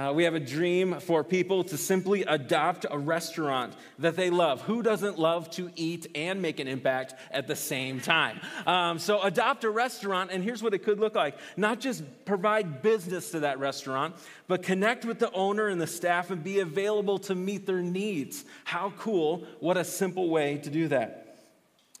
Uh, 0.00 0.10
we 0.14 0.24
have 0.24 0.34
a 0.34 0.40
dream 0.40 0.98
for 0.98 1.22
people 1.22 1.62
to 1.62 1.76
simply 1.76 2.22
adopt 2.22 2.86
a 2.90 2.98
restaurant 2.98 3.74
that 3.98 4.16
they 4.16 4.30
love. 4.30 4.62
Who 4.62 4.82
doesn't 4.82 5.18
love 5.18 5.50
to 5.50 5.70
eat 5.76 6.06
and 6.14 6.40
make 6.40 6.58
an 6.58 6.66
impact 6.66 7.14
at 7.30 7.46
the 7.46 7.54
same 7.54 8.00
time? 8.00 8.40
Um, 8.66 8.98
so, 8.98 9.20
adopt 9.20 9.64
a 9.64 9.68
restaurant, 9.68 10.30
and 10.32 10.42
here's 10.42 10.62
what 10.62 10.72
it 10.72 10.78
could 10.78 11.00
look 11.00 11.14
like 11.14 11.36
not 11.54 11.80
just 11.80 12.02
provide 12.24 12.80
business 12.80 13.32
to 13.32 13.40
that 13.40 13.58
restaurant, 13.58 14.14
but 14.48 14.62
connect 14.62 15.04
with 15.04 15.18
the 15.18 15.30
owner 15.32 15.68
and 15.68 15.78
the 15.78 15.86
staff 15.86 16.30
and 16.30 16.42
be 16.42 16.60
available 16.60 17.18
to 17.18 17.34
meet 17.34 17.66
their 17.66 17.82
needs. 17.82 18.46
How 18.64 18.94
cool! 18.96 19.44
What 19.58 19.76
a 19.76 19.84
simple 19.84 20.30
way 20.30 20.56
to 20.56 20.70
do 20.70 20.88
that. 20.88 21.19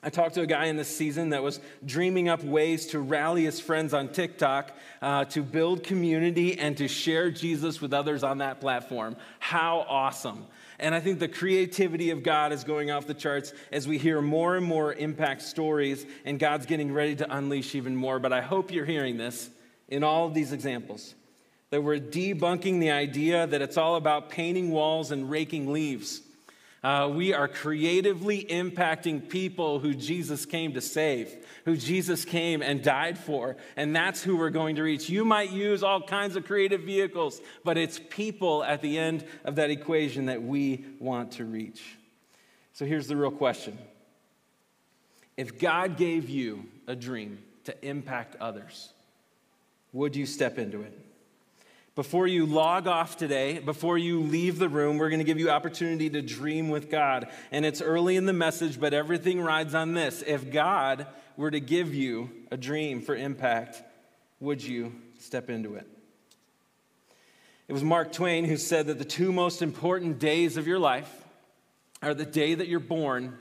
I 0.02 0.08
talked 0.08 0.34
to 0.36 0.40
a 0.40 0.46
guy 0.46 0.66
in 0.66 0.76
this 0.76 0.94
season 0.94 1.30
that 1.30 1.42
was 1.42 1.60
dreaming 1.84 2.28
up 2.30 2.42
ways 2.42 2.86
to 2.86 3.00
rally 3.00 3.44
his 3.44 3.60
friends 3.60 3.92
on 3.92 4.08
TikTok 4.08 4.74
uh, 5.02 5.26
to 5.26 5.42
build 5.42 5.84
community 5.84 6.58
and 6.58 6.76
to 6.78 6.88
share 6.88 7.30
Jesus 7.30 7.82
with 7.82 7.92
others 7.92 8.24
on 8.24 8.38
that 8.38 8.60
platform. 8.60 9.16
How 9.38 9.84
awesome! 9.88 10.46
And 10.78 10.94
I 10.94 11.00
think 11.00 11.18
the 11.18 11.28
creativity 11.28 12.10
of 12.10 12.22
God 12.22 12.52
is 12.52 12.64
going 12.64 12.90
off 12.90 13.06
the 13.06 13.12
charts 13.12 13.52
as 13.70 13.86
we 13.86 13.98
hear 13.98 14.22
more 14.22 14.56
and 14.56 14.64
more 14.64 14.94
impact 14.94 15.42
stories, 15.42 16.06
and 16.24 16.38
God's 16.38 16.64
getting 16.64 16.94
ready 16.94 17.16
to 17.16 17.36
unleash 17.36 17.74
even 17.74 17.94
more. 17.94 18.18
But 18.18 18.32
I 18.32 18.40
hope 18.40 18.72
you're 18.72 18.86
hearing 18.86 19.18
this 19.18 19.50
in 19.88 20.02
all 20.02 20.26
of 20.26 20.32
these 20.32 20.52
examples 20.52 21.14
that 21.68 21.82
we're 21.82 22.00
debunking 22.00 22.80
the 22.80 22.90
idea 22.90 23.46
that 23.46 23.62
it's 23.62 23.76
all 23.76 23.96
about 23.96 24.30
painting 24.30 24.70
walls 24.70 25.10
and 25.12 25.30
raking 25.30 25.72
leaves. 25.72 26.22
Uh, 26.82 27.10
we 27.12 27.34
are 27.34 27.46
creatively 27.46 28.44
impacting 28.44 29.28
people 29.28 29.80
who 29.80 29.92
Jesus 29.92 30.46
came 30.46 30.72
to 30.72 30.80
save, 30.80 31.36
who 31.66 31.76
Jesus 31.76 32.24
came 32.24 32.62
and 32.62 32.82
died 32.82 33.18
for. 33.18 33.56
And 33.76 33.94
that's 33.94 34.22
who 34.22 34.36
we're 34.36 34.50
going 34.50 34.76
to 34.76 34.82
reach. 34.82 35.10
You 35.10 35.26
might 35.26 35.50
use 35.50 35.82
all 35.82 36.00
kinds 36.00 36.36
of 36.36 36.46
creative 36.46 36.82
vehicles, 36.82 37.42
but 37.64 37.76
it's 37.76 38.00
people 38.08 38.64
at 38.64 38.80
the 38.80 38.98
end 38.98 39.26
of 39.44 39.56
that 39.56 39.70
equation 39.70 40.26
that 40.26 40.42
we 40.42 40.86
want 40.98 41.32
to 41.32 41.44
reach. 41.44 41.82
So 42.72 42.86
here's 42.86 43.08
the 43.08 43.16
real 43.16 43.30
question 43.30 43.76
If 45.36 45.58
God 45.58 45.98
gave 45.98 46.30
you 46.30 46.64
a 46.86 46.96
dream 46.96 47.40
to 47.64 47.86
impact 47.86 48.36
others, 48.40 48.88
would 49.92 50.16
you 50.16 50.24
step 50.24 50.58
into 50.58 50.80
it? 50.80 50.98
Before 51.96 52.26
you 52.26 52.46
log 52.46 52.86
off 52.86 53.16
today, 53.16 53.58
before 53.58 53.98
you 53.98 54.20
leave 54.20 54.58
the 54.58 54.68
room, 54.68 54.96
we're 54.96 55.08
going 55.10 55.18
to 55.20 55.24
give 55.24 55.40
you 55.40 55.50
opportunity 55.50 56.08
to 56.10 56.22
dream 56.22 56.68
with 56.68 56.88
God. 56.88 57.28
And 57.50 57.66
it's 57.66 57.82
early 57.82 58.16
in 58.16 58.26
the 58.26 58.32
message, 58.32 58.78
but 58.78 58.94
everything 58.94 59.40
rides 59.40 59.74
on 59.74 59.94
this. 59.94 60.22
If 60.26 60.52
God 60.52 61.06
were 61.36 61.50
to 61.50 61.60
give 61.60 61.94
you 61.94 62.30
a 62.50 62.56
dream 62.56 63.02
for 63.02 63.16
impact, 63.16 63.82
would 64.38 64.62
you 64.62 64.94
step 65.18 65.50
into 65.50 65.74
it? 65.74 65.86
It 67.66 67.72
was 67.72 67.84
Mark 67.84 68.12
Twain 68.12 68.44
who 68.44 68.56
said 68.56 68.86
that 68.86 68.98
the 68.98 69.04
two 69.04 69.32
most 69.32 69.62
important 69.62 70.18
days 70.18 70.56
of 70.56 70.66
your 70.66 70.78
life 70.78 71.12
are 72.02 72.14
the 72.14 72.24
day 72.24 72.54
that 72.54 72.68
you're 72.68 72.80
born 72.80 73.38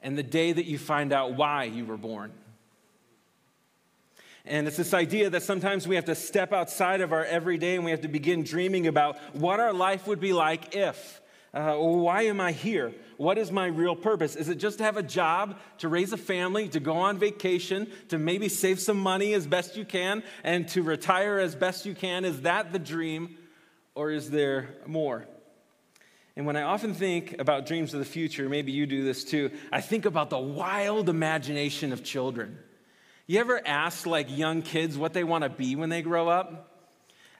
and 0.00 0.16
the 0.16 0.22
day 0.22 0.52
that 0.52 0.66
you 0.66 0.78
find 0.78 1.12
out 1.12 1.34
why 1.34 1.64
you 1.64 1.84
were 1.84 1.96
born. 1.96 2.32
And 4.46 4.68
it's 4.68 4.76
this 4.76 4.94
idea 4.94 5.28
that 5.30 5.42
sometimes 5.42 5.88
we 5.88 5.96
have 5.96 6.04
to 6.04 6.14
step 6.14 6.52
outside 6.52 7.00
of 7.00 7.12
our 7.12 7.24
everyday 7.24 7.74
and 7.74 7.84
we 7.84 7.90
have 7.90 8.02
to 8.02 8.08
begin 8.08 8.44
dreaming 8.44 8.86
about 8.86 9.18
what 9.34 9.58
our 9.58 9.72
life 9.72 10.06
would 10.06 10.20
be 10.20 10.32
like 10.32 10.76
if. 10.76 11.20
Uh, 11.52 11.74
why 11.74 12.22
am 12.22 12.40
I 12.40 12.52
here? 12.52 12.92
What 13.16 13.38
is 13.38 13.50
my 13.50 13.66
real 13.66 13.96
purpose? 13.96 14.36
Is 14.36 14.48
it 14.48 14.56
just 14.56 14.78
to 14.78 14.84
have 14.84 14.98
a 14.98 15.02
job, 15.02 15.58
to 15.78 15.88
raise 15.88 16.12
a 16.12 16.18
family, 16.18 16.68
to 16.68 16.80
go 16.80 16.92
on 16.92 17.18
vacation, 17.18 17.90
to 18.08 18.18
maybe 18.18 18.48
save 18.48 18.78
some 18.78 18.98
money 18.98 19.32
as 19.32 19.46
best 19.46 19.74
you 19.74 19.86
can, 19.86 20.22
and 20.44 20.68
to 20.68 20.82
retire 20.82 21.38
as 21.38 21.54
best 21.56 21.86
you 21.86 21.94
can? 21.94 22.24
Is 22.26 22.42
that 22.42 22.72
the 22.72 22.78
dream, 22.78 23.38
or 23.94 24.10
is 24.10 24.30
there 24.30 24.68
more? 24.86 25.26
And 26.36 26.44
when 26.44 26.56
I 26.56 26.62
often 26.62 26.92
think 26.92 27.36
about 27.38 27.64
dreams 27.64 27.94
of 27.94 28.00
the 28.00 28.06
future, 28.06 28.50
maybe 28.50 28.70
you 28.70 28.84
do 28.84 29.02
this 29.02 29.24
too, 29.24 29.50
I 29.72 29.80
think 29.80 30.04
about 30.04 30.28
the 30.28 30.38
wild 30.38 31.08
imagination 31.08 31.90
of 31.92 32.04
children. 32.04 32.58
You 33.26 33.40
ever 33.40 33.60
ask 33.64 34.06
like 34.06 34.36
young 34.36 34.62
kids 34.62 34.96
what 34.96 35.12
they 35.12 35.24
want 35.24 35.42
to 35.44 35.50
be 35.50 35.74
when 35.74 35.88
they 35.88 36.02
grow 36.02 36.28
up? 36.28 36.72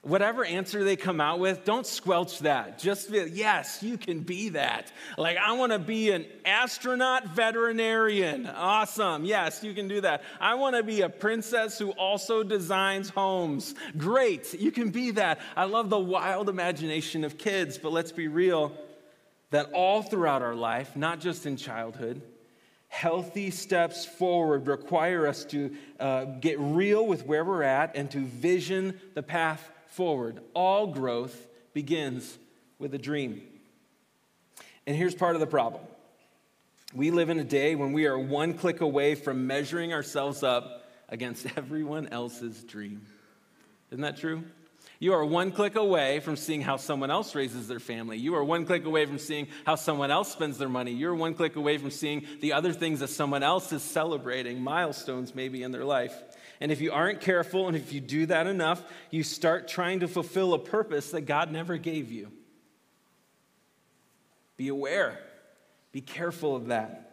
Whatever 0.03 0.45
answer 0.45 0.83
they 0.83 0.95
come 0.95 1.19
out 1.19 1.39
with, 1.39 1.65
don't 1.65 1.85
squelch 1.85 2.39
that. 2.39 2.79
Just 2.79 3.09
yes, 3.09 3.81
you 3.81 3.97
can 3.97 4.21
be 4.21 4.49
that. 4.49 4.91
Like, 5.17 5.37
I 5.37 5.53
want 5.53 5.73
to 5.73 5.79
be 5.79 6.11
an 6.11 6.25
astronaut 6.45 7.27
veterinarian. 7.29 8.45
Awesome. 8.45 9.25
Yes, 9.25 9.63
you 9.63 9.73
can 9.73 9.87
do 9.87 9.99
that. 10.01 10.23
I 10.39 10.55
want 10.55 10.75
to 10.77 10.83
be 10.83 11.01
a 11.01 11.09
princess 11.09 11.77
who 11.77 11.91
also 11.91 12.43
designs 12.43 13.09
homes. 13.09 13.75
Great. 13.97 14.53
You 14.53 14.71
can 14.71 14.91
be 14.91 15.11
that. 15.11 15.39
I 15.57 15.65
love 15.65 15.89
the 15.89 15.99
wild 15.99 16.47
imagination 16.47 17.25
of 17.25 17.37
kids, 17.37 17.77
but 17.77 17.91
let's 17.91 18.11
be 18.11 18.27
real 18.27 18.73
that 19.49 19.71
all 19.73 20.03
throughout 20.03 20.41
our 20.41 20.55
life, 20.55 20.95
not 20.95 21.19
just 21.19 21.45
in 21.45 21.57
childhood, 21.57 22.21
Healthy 22.87 23.51
steps 23.51 24.05
forward 24.05 24.67
require 24.67 25.27
us 25.27 25.45
to 25.45 25.75
uh, 25.99 26.25
get 26.25 26.59
real 26.59 27.05
with 27.05 27.25
where 27.25 27.43
we're 27.43 27.63
at 27.63 27.95
and 27.95 28.09
to 28.11 28.19
vision 28.19 28.99
the 29.13 29.23
path 29.23 29.69
forward. 29.87 30.41
All 30.53 30.87
growth 30.87 31.47
begins 31.73 32.37
with 32.79 32.93
a 32.93 32.97
dream. 32.97 33.41
And 34.85 34.95
here's 34.95 35.13
part 35.13 35.35
of 35.35 35.41
the 35.41 35.47
problem 35.47 35.83
we 36.93 37.11
live 37.11 37.29
in 37.29 37.37
a 37.39 37.43
day 37.43 37.75
when 37.75 37.91
we 37.91 38.05
are 38.07 38.17
one 38.17 38.53
click 38.53 38.79
away 38.79 39.15
from 39.15 39.45
measuring 39.45 39.93
ourselves 39.93 40.41
up 40.41 40.89
against 41.09 41.45
everyone 41.57 42.07
else's 42.07 42.63
dream. 42.63 43.05
Isn't 43.91 44.01
that 44.01 44.17
true? 44.17 44.43
You 44.99 45.13
are 45.13 45.23
one 45.23 45.51
click 45.51 45.75
away 45.75 46.19
from 46.21 46.35
seeing 46.35 46.61
how 46.61 46.77
someone 46.77 47.11
else 47.11 47.35
raises 47.35 47.67
their 47.67 47.79
family. 47.79 48.17
You 48.17 48.35
are 48.35 48.43
one 48.43 48.65
click 48.65 48.85
away 48.85 49.05
from 49.05 49.19
seeing 49.19 49.47
how 49.63 49.75
someone 49.75 50.09
else 50.09 50.31
spends 50.31 50.57
their 50.57 50.69
money. 50.69 50.91
You're 50.91 51.13
one 51.13 51.35
click 51.35 51.55
away 51.55 51.77
from 51.77 51.91
seeing 51.91 52.25
the 52.41 52.53
other 52.53 52.73
things 52.73 53.01
that 53.01 53.09
someone 53.09 53.43
else 53.43 53.71
is 53.71 53.83
celebrating, 53.83 54.61
milestones 54.61 55.35
maybe 55.35 55.61
in 55.61 55.71
their 55.71 55.85
life. 55.85 56.15
And 56.59 56.71
if 56.71 56.81
you 56.81 56.91
aren't 56.91 57.21
careful 57.21 57.67
and 57.67 57.77
if 57.77 57.93
you 57.93 57.99
do 57.99 58.25
that 58.25 58.47
enough, 58.47 58.81
you 59.11 59.21
start 59.21 59.67
trying 59.67 59.99
to 59.99 60.07
fulfill 60.07 60.55
a 60.55 60.59
purpose 60.59 61.11
that 61.11 61.21
God 61.21 61.51
never 61.51 61.77
gave 61.77 62.11
you. 62.11 62.31
Be 64.55 64.69
aware, 64.69 65.19
be 65.91 66.01
careful 66.01 66.55
of 66.55 66.67
that. 66.67 67.03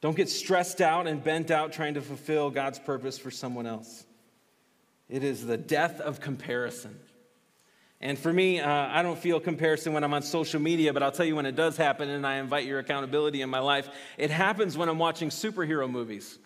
Don't 0.00 0.16
get 0.16 0.28
stressed 0.28 0.80
out 0.80 1.08
and 1.08 1.22
bent 1.22 1.50
out 1.50 1.72
trying 1.72 1.94
to 1.94 2.00
fulfill 2.00 2.50
God's 2.50 2.78
purpose 2.78 3.18
for 3.18 3.30
someone 3.30 3.66
else. 3.66 4.04
It 5.08 5.24
is 5.24 5.46
the 5.46 5.56
death 5.56 6.00
of 6.00 6.20
comparison. 6.20 6.98
And 8.00 8.18
for 8.18 8.32
me, 8.32 8.58
uh, 8.58 8.68
I 8.68 9.02
don't 9.02 9.18
feel 9.18 9.38
comparison 9.38 9.92
when 9.92 10.02
I'm 10.02 10.12
on 10.12 10.22
social 10.22 10.60
media, 10.60 10.92
but 10.92 11.04
I'll 11.04 11.12
tell 11.12 11.24
you 11.24 11.36
when 11.36 11.46
it 11.46 11.54
does 11.54 11.76
happen, 11.76 12.10
and 12.10 12.26
I 12.26 12.36
invite 12.36 12.66
your 12.66 12.80
accountability 12.80 13.42
in 13.42 13.48
my 13.48 13.60
life. 13.60 13.88
It 14.18 14.30
happens 14.30 14.76
when 14.76 14.88
I'm 14.88 14.98
watching 14.98 15.28
superhero 15.28 15.88
movies. 15.88 16.38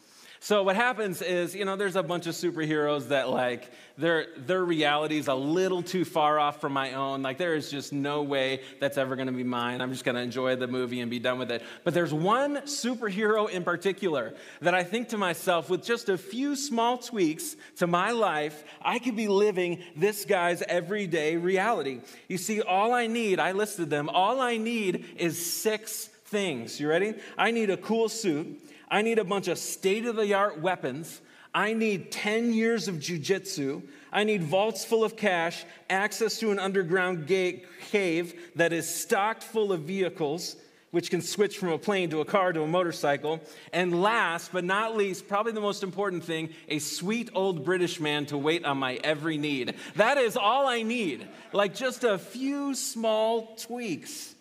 So 0.46 0.62
what 0.62 0.76
happens 0.76 1.22
is, 1.22 1.56
you 1.56 1.64
know, 1.64 1.74
there's 1.74 1.96
a 1.96 2.04
bunch 2.04 2.28
of 2.28 2.34
superheroes 2.36 3.08
that 3.08 3.28
like 3.28 3.68
their 3.98 4.28
their 4.36 4.64
reality 4.64 5.18
is 5.18 5.26
a 5.26 5.34
little 5.34 5.82
too 5.82 6.04
far 6.04 6.38
off 6.38 6.60
from 6.60 6.72
my 6.72 6.92
own. 6.92 7.20
Like 7.20 7.36
there 7.36 7.56
is 7.56 7.68
just 7.68 7.92
no 7.92 8.22
way 8.22 8.60
that's 8.78 8.96
ever 8.96 9.16
going 9.16 9.26
to 9.26 9.32
be 9.32 9.42
mine. 9.42 9.80
I'm 9.80 9.90
just 9.90 10.04
going 10.04 10.14
to 10.14 10.20
enjoy 10.20 10.54
the 10.54 10.68
movie 10.68 11.00
and 11.00 11.10
be 11.10 11.18
done 11.18 11.40
with 11.40 11.50
it. 11.50 11.64
But 11.82 11.94
there's 11.94 12.14
one 12.14 12.58
superhero 12.58 13.50
in 13.50 13.64
particular 13.64 14.34
that 14.60 14.72
I 14.72 14.84
think 14.84 15.08
to 15.08 15.18
myself 15.18 15.68
with 15.68 15.84
just 15.84 16.08
a 16.08 16.16
few 16.16 16.54
small 16.54 16.96
tweaks 16.96 17.56
to 17.78 17.88
my 17.88 18.12
life, 18.12 18.62
I 18.80 19.00
could 19.00 19.16
be 19.16 19.26
living 19.26 19.82
this 19.96 20.24
guy's 20.24 20.62
everyday 20.62 21.38
reality. 21.38 22.02
You 22.28 22.38
see, 22.38 22.60
all 22.60 22.94
I 22.94 23.08
need, 23.08 23.40
I 23.40 23.50
listed 23.50 23.90
them, 23.90 24.08
all 24.08 24.40
I 24.40 24.58
need 24.58 25.06
is 25.16 25.44
six 25.44 26.08
things. 26.26 26.78
You 26.78 26.88
ready? 26.88 27.14
I 27.36 27.50
need 27.50 27.70
a 27.70 27.76
cool 27.76 28.08
suit. 28.08 28.62
I 28.88 29.02
need 29.02 29.18
a 29.18 29.24
bunch 29.24 29.48
of 29.48 29.58
state 29.58 30.06
of 30.06 30.16
the 30.16 30.34
art 30.34 30.60
weapons. 30.60 31.20
I 31.54 31.72
need 31.72 32.12
10 32.12 32.52
years 32.52 32.88
of 32.88 32.96
jujitsu. 32.96 33.82
I 34.12 34.24
need 34.24 34.42
vaults 34.42 34.84
full 34.84 35.04
of 35.04 35.16
cash, 35.16 35.64
access 35.88 36.38
to 36.40 36.50
an 36.50 36.58
underground 36.58 37.26
gate, 37.26 37.66
cave 37.90 38.34
that 38.56 38.72
is 38.72 38.92
stocked 38.92 39.42
full 39.42 39.72
of 39.72 39.82
vehicles 39.82 40.56
which 40.96 41.10
can 41.10 41.20
switch 41.20 41.58
from 41.58 41.68
a 41.68 41.78
plane 41.78 42.08
to 42.08 42.22
a 42.22 42.24
car 42.24 42.54
to 42.54 42.62
a 42.62 42.66
motorcycle. 42.66 43.38
And 43.70 44.00
last 44.00 44.50
but 44.50 44.64
not 44.64 44.96
least, 44.96 45.28
probably 45.28 45.52
the 45.52 45.60
most 45.60 45.82
important 45.82 46.24
thing, 46.24 46.48
a 46.68 46.78
sweet 46.78 47.28
old 47.34 47.66
British 47.66 48.00
man 48.00 48.24
to 48.26 48.38
wait 48.38 48.64
on 48.64 48.78
my 48.78 48.94
every 49.04 49.36
need. 49.36 49.74
That 49.96 50.16
is 50.16 50.38
all 50.38 50.66
I 50.66 50.82
need, 50.82 51.28
like 51.52 51.74
just 51.74 52.02
a 52.04 52.16
few 52.16 52.74
small 52.74 53.56
tweaks. 53.56 54.34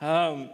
Um, 0.00 0.50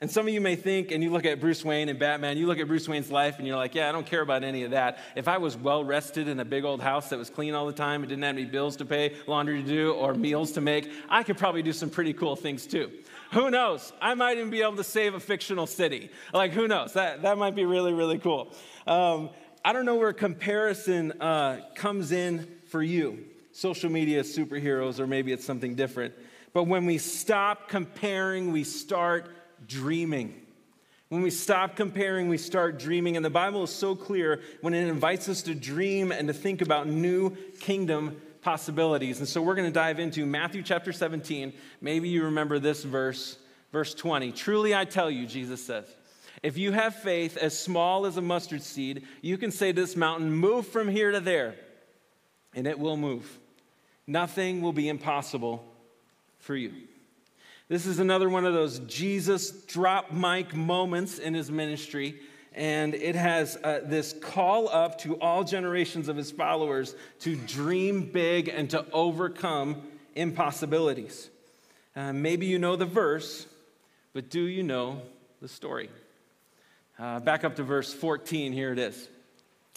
and 0.00 0.08
some 0.08 0.28
of 0.28 0.32
you 0.32 0.40
may 0.40 0.54
think, 0.54 0.92
and 0.92 1.02
you 1.02 1.10
look 1.10 1.24
at 1.24 1.40
Bruce 1.40 1.64
Wayne 1.64 1.88
and 1.88 1.98
Batman, 1.98 2.36
you 2.36 2.46
look 2.46 2.60
at 2.60 2.68
Bruce 2.68 2.88
Wayne's 2.88 3.10
life 3.10 3.38
and 3.38 3.46
you're 3.46 3.56
like, 3.56 3.74
yeah, 3.74 3.88
I 3.88 3.92
don't 3.92 4.06
care 4.06 4.20
about 4.20 4.44
any 4.44 4.62
of 4.62 4.70
that. 4.70 4.98
If 5.16 5.26
I 5.26 5.38
was 5.38 5.56
well 5.56 5.82
rested 5.82 6.28
in 6.28 6.38
a 6.38 6.44
big 6.44 6.64
old 6.64 6.80
house 6.80 7.08
that 7.08 7.18
was 7.18 7.30
clean 7.30 7.54
all 7.54 7.66
the 7.66 7.72
time 7.72 8.02
and 8.02 8.08
didn't 8.08 8.22
have 8.22 8.36
any 8.36 8.44
bills 8.44 8.76
to 8.76 8.84
pay, 8.84 9.16
laundry 9.26 9.60
to 9.60 9.68
do, 9.68 9.92
or 9.92 10.14
meals 10.14 10.52
to 10.52 10.60
make, 10.60 10.88
I 11.08 11.24
could 11.24 11.36
probably 11.36 11.62
do 11.62 11.72
some 11.72 11.90
pretty 11.90 12.12
cool 12.12 12.36
things 12.36 12.66
too. 12.66 12.92
Who 13.32 13.50
knows? 13.50 13.92
I 14.00 14.14
might 14.14 14.38
even 14.38 14.50
be 14.50 14.62
able 14.62 14.76
to 14.76 14.84
save 14.84 15.14
a 15.14 15.20
fictional 15.20 15.66
city. 15.66 16.10
Like, 16.32 16.52
who 16.52 16.68
knows? 16.68 16.92
That, 16.92 17.22
that 17.22 17.36
might 17.36 17.56
be 17.56 17.64
really, 17.64 17.92
really 17.92 18.18
cool. 18.18 18.54
Um, 18.86 19.30
I 19.64 19.72
don't 19.72 19.84
know 19.84 19.96
where 19.96 20.12
comparison 20.12 21.12
uh, 21.20 21.60
comes 21.74 22.12
in 22.12 22.46
for 22.68 22.82
you 22.82 23.24
social 23.50 23.90
media 23.90 24.22
superheroes, 24.22 25.00
or 25.00 25.06
maybe 25.08 25.32
it's 25.32 25.44
something 25.44 25.74
different. 25.74 26.14
But 26.52 26.64
when 26.64 26.86
we 26.86 26.96
stop 26.96 27.68
comparing, 27.68 28.52
we 28.52 28.62
start 28.62 29.28
dreaming. 29.68 30.34
When 31.08 31.22
we 31.22 31.30
stop 31.30 31.76
comparing, 31.76 32.28
we 32.28 32.38
start 32.38 32.78
dreaming. 32.78 33.16
And 33.16 33.24
the 33.24 33.30
Bible 33.30 33.62
is 33.62 33.70
so 33.70 33.94
clear 33.94 34.40
when 34.60 34.74
it 34.74 34.88
invites 34.88 35.28
us 35.28 35.42
to 35.42 35.54
dream 35.54 36.10
and 36.10 36.28
to 36.28 36.34
think 36.34 36.60
about 36.60 36.86
new 36.86 37.36
kingdom 37.60 38.20
possibilities. 38.42 39.18
And 39.18 39.28
so 39.28 39.40
we're 39.40 39.54
going 39.54 39.68
to 39.68 39.72
dive 39.72 39.98
into 40.00 40.26
Matthew 40.26 40.62
chapter 40.62 40.92
17. 40.92 41.52
Maybe 41.80 42.08
you 42.08 42.24
remember 42.24 42.58
this 42.58 42.82
verse, 42.82 43.38
verse 43.72 43.94
20. 43.94 44.32
Truly 44.32 44.74
I 44.74 44.84
tell 44.84 45.10
you, 45.10 45.26
Jesus 45.26 45.64
says, 45.64 45.86
if 46.42 46.56
you 46.56 46.72
have 46.72 46.94
faith 46.94 47.36
as 47.36 47.58
small 47.58 48.06
as 48.06 48.16
a 48.16 48.22
mustard 48.22 48.62
seed, 48.62 49.04
you 49.22 49.38
can 49.38 49.50
say 49.50 49.72
to 49.72 49.80
this 49.80 49.96
mountain, 49.96 50.32
Move 50.32 50.66
from 50.66 50.88
here 50.88 51.10
to 51.10 51.20
there, 51.20 51.56
and 52.54 52.66
it 52.66 52.78
will 52.78 52.96
move. 52.96 53.38
Nothing 54.06 54.62
will 54.62 54.72
be 54.72 54.88
impossible 54.88 55.64
for 56.38 56.54
you. 56.54 56.72
This 57.68 57.84
is 57.84 57.98
another 57.98 58.30
one 58.30 58.46
of 58.46 58.54
those 58.54 58.78
Jesus 58.80 59.50
drop 59.50 60.10
mic 60.10 60.54
moments 60.54 61.18
in 61.18 61.34
his 61.34 61.50
ministry. 61.50 62.18
And 62.54 62.94
it 62.94 63.14
has 63.14 63.58
uh, 63.62 63.82
this 63.84 64.14
call 64.14 64.70
up 64.70 64.98
to 65.00 65.16
all 65.20 65.44
generations 65.44 66.08
of 66.08 66.16
his 66.16 66.30
followers 66.30 66.96
to 67.20 67.36
dream 67.36 68.10
big 68.10 68.48
and 68.48 68.70
to 68.70 68.86
overcome 68.90 69.82
impossibilities. 70.14 71.28
Uh, 71.94 72.14
maybe 72.14 72.46
you 72.46 72.58
know 72.58 72.74
the 72.74 72.86
verse, 72.86 73.46
but 74.14 74.30
do 74.30 74.44
you 74.44 74.62
know 74.62 75.02
the 75.42 75.48
story? 75.48 75.90
Uh, 76.98 77.20
back 77.20 77.44
up 77.44 77.56
to 77.56 77.62
verse 77.62 77.92
14, 77.92 78.52
here 78.52 78.72
it 78.72 78.78
is. 78.78 79.08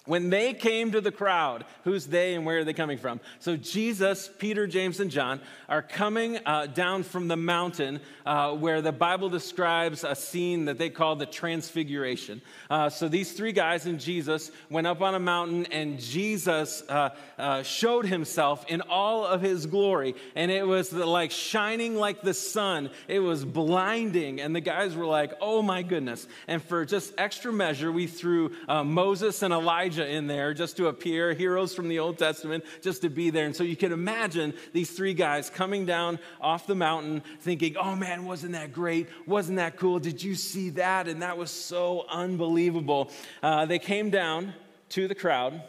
When 0.05 0.31
they 0.31 0.53
came 0.53 0.93
to 0.93 1.01
the 1.01 1.12
crowd, 1.12 1.63
who's 1.84 2.08
they 2.08 2.34
and 2.34 2.43
where 2.43 2.58
are 2.58 2.63
they 2.63 2.74
coming 2.74 2.98
from? 2.98 3.20
So 3.38 3.55
Jesus, 3.55 4.31
Peter, 4.39 4.65
James, 4.65 5.00
and 5.00 5.12
John 5.12 5.39
are 5.70 5.84
coming 5.84 6.39
uh, 6.43 6.65
down 6.65 7.03
from 7.03 7.27
the 7.27 7.38
mountain 7.38 8.00
uh, 8.25 8.51
where 8.55 8.81
the 8.81 8.91
Bible 8.91 9.29
describes 9.29 10.03
a 10.03 10.15
scene 10.15 10.65
that 10.65 10.79
they 10.79 10.89
call 10.89 11.15
the 11.17 11.27
Transfiguration. 11.27 12.41
Uh, 12.67 12.89
so 12.89 13.08
these 13.08 13.34
three 13.34 13.51
guys 13.51 13.86
and 13.86 14.00
Jesus 14.00 14.50
went 14.72 14.88
up 14.88 15.01
on 15.01 15.13
a 15.13 15.20
mountain, 15.20 15.67
and 15.67 16.00
Jesus 16.00 16.81
uh, 16.89 17.10
uh, 17.38 17.62
showed 17.62 18.08
himself 18.08 18.65
in 18.67 18.81
all 18.81 19.24
of 19.24 19.41
his 19.41 19.67
glory. 19.67 20.15
And 20.36 20.50
it 20.50 20.65
was 20.65 20.91
like 20.91 21.29
shining 21.29 21.96
like 21.96 22.24
the 22.24 22.34
sun, 22.34 22.89
it 23.08 23.20
was 23.20 23.46
blinding. 23.46 24.41
And 24.41 24.55
the 24.55 24.62
guys 24.62 24.96
were 24.96 25.05
like, 25.05 25.34
oh 25.41 25.62
my 25.62 25.84
goodness. 25.84 26.25
And 26.48 26.60
for 26.60 26.86
just 26.86 27.13
extra 27.20 27.53
measure, 27.53 27.91
we 27.91 28.08
threw 28.08 28.55
uh, 28.67 28.84
Moses 28.84 29.43
and 29.43 29.53
Elijah 29.53 29.90
Elijah 29.91 30.10
in 30.10 30.27
there 30.27 30.53
just 30.53 30.77
to 30.77 30.88
appear, 30.88 31.33
heroes 31.33 31.75
from 31.75 31.89
the 31.89 32.00
Old 32.00 32.17
Testament 32.17 32.63
just 32.81 33.01
to 33.01 33.10
be 33.10 33.29
there. 33.29 33.45
And 33.45 33.53
so 33.55 33.63
you 33.63 33.75
can 33.75 33.91
imagine 33.91 34.53
these 34.71 34.89
three 34.89 35.13
guys 35.13 35.50
coming 35.50 35.86
down 35.86 36.17
off 36.39 36.65
the 36.65 36.75
mountain 36.75 37.24
thinking, 37.41 37.75
oh 37.75 37.95
man, 37.95 38.24
wasn't 38.25 38.53
that 38.53 38.71
great? 38.71 39.10
Wasn't 39.27 39.58
that 39.58 39.75
cool? 39.75 39.99
Did 39.99 40.23
you 40.23 40.36
see 40.36 40.69
that? 40.71 41.10
And 41.10 41.21
that 41.21 41.38
was 41.38 41.51
so 41.51 42.06
unbelievable. 42.10 43.12
Uh, 43.43 43.65
they 43.65 43.80
came 43.80 44.10
down 44.10 44.54
to 44.89 45.10
the 45.10 45.15
crowd 45.15 45.62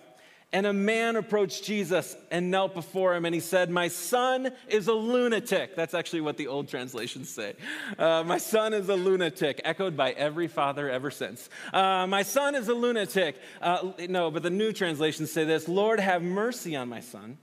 and 0.53 0.67
a 0.67 0.73
man 0.73 1.17
approached 1.17 1.65
Jesus 1.65 2.15
and 2.31 2.51
knelt 2.51 2.75
before 2.75 3.15
him, 3.15 3.25
and 3.25 3.35
he 3.35 3.41
said, 3.41 3.71
My 3.71 3.89
son 3.89 4.53
is 4.69 4.87
a 4.89 4.93
lunatic. 4.93 5.75
That's 5.75 5.95
actually 5.95 6.21
what 6.21 6.37
the 6.37 6.49
old 6.49 6.69
translations 6.69 7.31
say. 7.31 7.55
Uh, 7.99 8.23
my 8.25 8.37
son 8.39 8.75
is 8.75 8.89
a 8.91 8.95
lunatic, 8.95 9.63
echoed 9.65 9.97
by 9.97 10.13
every 10.13 10.49
father 10.49 10.91
ever 10.91 11.11
since. 11.11 11.49
Uh, 11.73 12.07
my 12.07 12.23
son 12.23 12.55
is 12.55 12.69
a 12.69 12.75
lunatic. 12.75 13.37
Uh, 13.63 13.93
no, 14.09 14.31
but 14.31 14.43
the 14.43 14.51
new 14.51 14.73
translations 14.73 15.33
say 15.33 15.45
this 15.45 15.69
Lord, 15.69 16.01
have 16.01 16.23
mercy 16.23 16.77
on 16.77 16.89
my 16.89 17.01
son, 17.01 17.39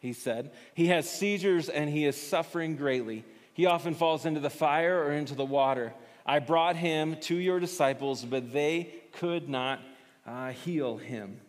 he 0.00 0.12
said. 0.12 0.50
He 0.74 0.88
has 0.88 1.08
seizures 1.08 1.68
and 1.68 1.88
he 1.88 2.04
is 2.06 2.20
suffering 2.20 2.76
greatly. 2.76 3.24
He 3.54 3.66
often 3.66 3.94
falls 3.94 4.26
into 4.26 4.40
the 4.40 4.50
fire 4.50 5.02
or 5.02 5.12
into 5.12 5.34
the 5.34 5.44
water. 5.44 5.92
I 6.26 6.40
brought 6.40 6.76
him 6.76 7.16
to 7.22 7.36
your 7.36 7.58
disciples, 7.60 8.24
but 8.24 8.52
they 8.52 8.92
could 9.12 9.48
not 9.48 9.80
uh, 10.26 10.50
heal 10.50 10.96
him. 10.96 11.40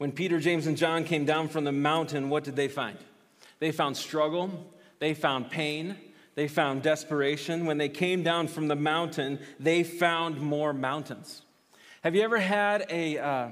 When 0.00 0.12
Peter, 0.12 0.40
James, 0.40 0.66
and 0.66 0.78
John 0.78 1.04
came 1.04 1.26
down 1.26 1.48
from 1.48 1.64
the 1.64 1.72
mountain, 1.72 2.30
what 2.30 2.42
did 2.42 2.56
they 2.56 2.68
find? 2.68 2.96
They 3.58 3.70
found 3.70 3.98
struggle, 3.98 4.66
they 4.98 5.12
found 5.12 5.50
pain, 5.50 5.94
they 6.36 6.48
found 6.48 6.80
desperation. 6.80 7.66
When 7.66 7.76
they 7.76 7.90
came 7.90 8.22
down 8.22 8.48
from 8.48 8.66
the 8.66 8.76
mountain, 8.76 9.40
they 9.58 9.82
found 9.84 10.40
more 10.40 10.72
mountains. 10.72 11.42
Have 12.02 12.14
you 12.14 12.22
ever 12.22 12.38
had 12.38 12.86
a, 12.88 13.18
uh, 13.18 13.48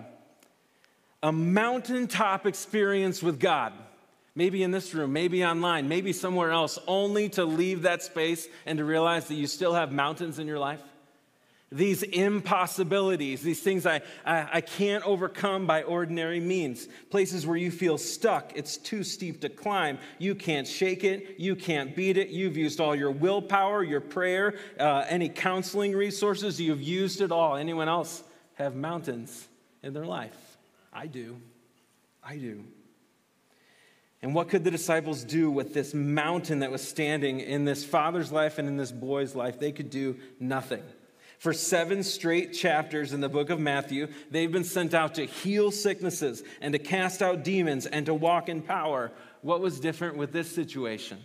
a 1.22 1.32
mountaintop 1.32 2.46
experience 2.46 3.22
with 3.22 3.38
God? 3.38 3.74
Maybe 4.34 4.62
in 4.62 4.70
this 4.70 4.94
room, 4.94 5.12
maybe 5.12 5.44
online, 5.44 5.86
maybe 5.86 6.14
somewhere 6.14 6.50
else, 6.50 6.78
only 6.86 7.28
to 7.28 7.44
leave 7.44 7.82
that 7.82 8.02
space 8.02 8.48
and 8.64 8.78
to 8.78 8.86
realize 8.86 9.28
that 9.28 9.34
you 9.34 9.46
still 9.46 9.74
have 9.74 9.92
mountains 9.92 10.38
in 10.38 10.46
your 10.46 10.58
life? 10.58 10.80
These 11.70 12.02
impossibilities, 12.02 13.42
these 13.42 13.60
things 13.60 13.84
I, 13.84 14.00
I, 14.24 14.48
I, 14.54 14.60
can't 14.62 15.04
overcome 15.06 15.66
by 15.66 15.82
ordinary 15.82 16.40
means, 16.40 16.88
places 17.10 17.46
where 17.46 17.58
you 17.58 17.70
feel 17.70 17.98
stuck, 17.98 18.52
it's 18.54 18.78
too 18.78 19.04
steep 19.04 19.42
to 19.42 19.50
climb, 19.50 19.98
you 20.18 20.34
can't 20.34 20.66
shake 20.66 21.04
it, 21.04 21.38
you 21.38 21.54
can't 21.54 21.94
beat 21.94 22.16
it, 22.16 22.30
you've 22.30 22.56
used 22.56 22.80
all 22.80 22.96
your 22.96 23.10
willpower, 23.10 23.84
your 23.84 24.00
prayer, 24.00 24.54
uh, 24.80 25.04
any 25.08 25.28
counseling 25.28 25.92
resources, 25.92 26.58
you've 26.58 26.80
used 26.80 27.20
it 27.20 27.30
all. 27.30 27.56
Anyone 27.56 27.88
else 27.88 28.22
have 28.54 28.74
mountains 28.74 29.46
in 29.82 29.92
their 29.92 30.06
life? 30.06 30.56
I 30.90 31.06
do. 31.06 31.38
I 32.24 32.36
do. 32.36 32.64
And 34.22 34.34
what 34.34 34.48
could 34.48 34.64
the 34.64 34.70
disciples 34.70 35.22
do 35.22 35.50
with 35.50 35.74
this 35.74 35.92
mountain 35.92 36.60
that 36.60 36.70
was 36.70 36.86
standing 36.86 37.40
in 37.40 37.66
this 37.66 37.84
father's 37.84 38.32
life 38.32 38.58
and 38.58 38.66
in 38.66 38.76
this 38.76 38.90
boy's 38.90 39.34
life? 39.34 39.60
They 39.60 39.70
could 39.70 39.90
do 39.90 40.16
nothing. 40.40 40.82
For 41.38 41.52
seven 41.52 42.02
straight 42.02 42.52
chapters 42.52 43.12
in 43.12 43.20
the 43.20 43.28
book 43.28 43.48
of 43.48 43.60
Matthew, 43.60 44.08
they've 44.30 44.50
been 44.50 44.64
sent 44.64 44.92
out 44.92 45.14
to 45.14 45.24
heal 45.24 45.70
sicknesses 45.70 46.42
and 46.60 46.72
to 46.72 46.80
cast 46.80 47.22
out 47.22 47.44
demons 47.44 47.86
and 47.86 48.06
to 48.06 48.14
walk 48.14 48.48
in 48.48 48.60
power. 48.60 49.12
What 49.42 49.60
was 49.60 49.78
different 49.78 50.16
with 50.16 50.32
this 50.32 50.52
situation? 50.52 51.18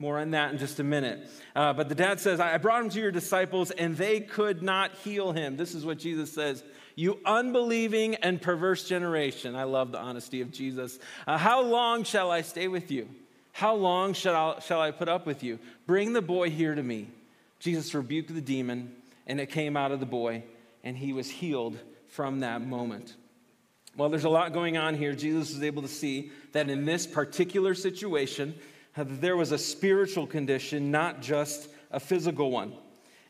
More 0.00 0.18
on 0.18 0.32
that 0.32 0.50
in 0.50 0.58
just 0.58 0.80
a 0.80 0.84
minute. 0.84 1.30
Uh, 1.54 1.72
but 1.72 1.88
the 1.88 1.94
dad 1.94 2.18
says, 2.18 2.40
I 2.40 2.56
brought 2.58 2.82
him 2.82 2.90
to 2.90 3.00
your 3.00 3.12
disciples 3.12 3.70
and 3.70 3.96
they 3.96 4.20
could 4.20 4.60
not 4.60 4.92
heal 5.04 5.30
him. 5.32 5.56
This 5.56 5.74
is 5.74 5.86
what 5.86 5.98
Jesus 5.98 6.32
says 6.32 6.64
You 6.96 7.20
unbelieving 7.24 8.16
and 8.16 8.42
perverse 8.42 8.88
generation. 8.88 9.54
I 9.54 9.64
love 9.64 9.92
the 9.92 9.98
honesty 9.98 10.40
of 10.40 10.50
Jesus. 10.50 10.98
Uh, 11.28 11.38
how 11.38 11.62
long 11.62 12.02
shall 12.02 12.32
I 12.32 12.40
stay 12.42 12.66
with 12.66 12.90
you? 12.90 13.08
How 13.52 13.74
long 13.74 14.14
shall 14.14 14.34
I, 14.34 14.60
shall 14.60 14.80
I 14.80 14.90
put 14.90 15.08
up 15.08 15.26
with 15.26 15.44
you? 15.44 15.60
Bring 15.86 16.12
the 16.12 16.22
boy 16.22 16.50
here 16.50 16.74
to 16.74 16.82
me. 16.82 17.08
Jesus 17.60 17.94
rebuked 17.94 18.34
the 18.34 18.40
demon 18.40 18.96
and 19.30 19.40
it 19.40 19.46
came 19.46 19.76
out 19.76 19.92
of 19.92 20.00
the 20.00 20.06
boy, 20.06 20.42
and 20.82 20.98
he 20.98 21.12
was 21.12 21.30
healed 21.30 21.78
from 22.08 22.40
that 22.40 22.66
moment. 22.66 23.14
Well, 23.96 24.08
there's 24.08 24.24
a 24.24 24.28
lot 24.28 24.52
going 24.52 24.76
on 24.76 24.96
here. 24.96 25.14
Jesus 25.14 25.54
was 25.54 25.62
able 25.62 25.82
to 25.82 25.88
see 25.88 26.32
that 26.50 26.68
in 26.68 26.84
this 26.84 27.06
particular 27.06 27.76
situation, 27.76 28.56
there 28.96 29.36
was 29.36 29.52
a 29.52 29.58
spiritual 29.58 30.26
condition, 30.26 30.90
not 30.90 31.22
just 31.22 31.68
a 31.92 32.00
physical 32.00 32.50
one. 32.50 32.72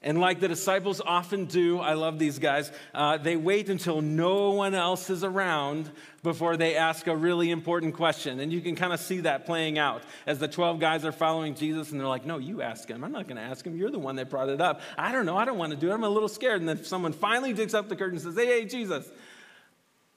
And 0.02 0.18
like 0.18 0.40
the 0.40 0.48
disciples 0.48 1.02
often 1.04 1.44
do, 1.44 1.78
I 1.78 1.92
love 1.92 2.18
these 2.18 2.38
guys, 2.38 2.72
uh, 2.94 3.18
they 3.18 3.36
wait 3.36 3.68
until 3.68 4.00
no 4.00 4.50
one 4.52 4.74
else 4.74 5.10
is 5.10 5.22
around 5.22 5.90
before 6.22 6.56
they 6.56 6.74
ask 6.74 7.06
a 7.06 7.14
really 7.14 7.50
important 7.50 7.94
question. 7.94 8.40
And 8.40 8.50
you 8.50 8.62
can 8.62 8.76
kind 8.76 8.94
of 8.94 9.00
see 9.00 9.20
that 9.20 9.44
playing 9.44 9.78
out 9.78 10.02
as 10.26 10.38
the 10.38 10.48
12 10.48 10.80
guys 10.80 11.04
are 11.04 11.12
following 11.12 11.54
Jesus 11.54 11.90
and 11.90 12.00
they're 12.00 12.08
like, 12.08 12.24
No, 12.24 12.38
you 12.38 12.62
ask 12.62 12.88
him. 12.88 13.04
I'm 13.04 13.12
not 13.12 13.28
going 13.28 13.36
to 13.36 13.42
ask 13.42 13.66
him. 13.66 13.76
You're 13.76 13.90
the 13.90 13.98
one 13.98 14.16
that 14.16 14.30
brought 14.30 14.48
it 14.48 14.60
up. 14.62 14.80
I 14.96 15.12
don't 15.12 15.26
know. 15.26 15.36
I 15.36 15.44
don't 15.44 15.58
want 15.58 15.72
to 15.72 15.78
do 15.78 15.90
it. 15.90 15.92
I'm 15.92 16.04
a 16.04 16.08
little 16.08 16.28
scared. 16.28 16.60
And 16.60 16.68
then 16.68 16.82
someone 16.82 17.12
finally 17.12 17.52
digs 17.52 17.74
up 17.74 17.90
the 17.90 17.96
curtain 17.96 18.14
and 18.14 18.22
says, 18.22 18.36
Hey, 18.36 18.46
hey, 18.46 18.64
Jesus, 18.64 19.06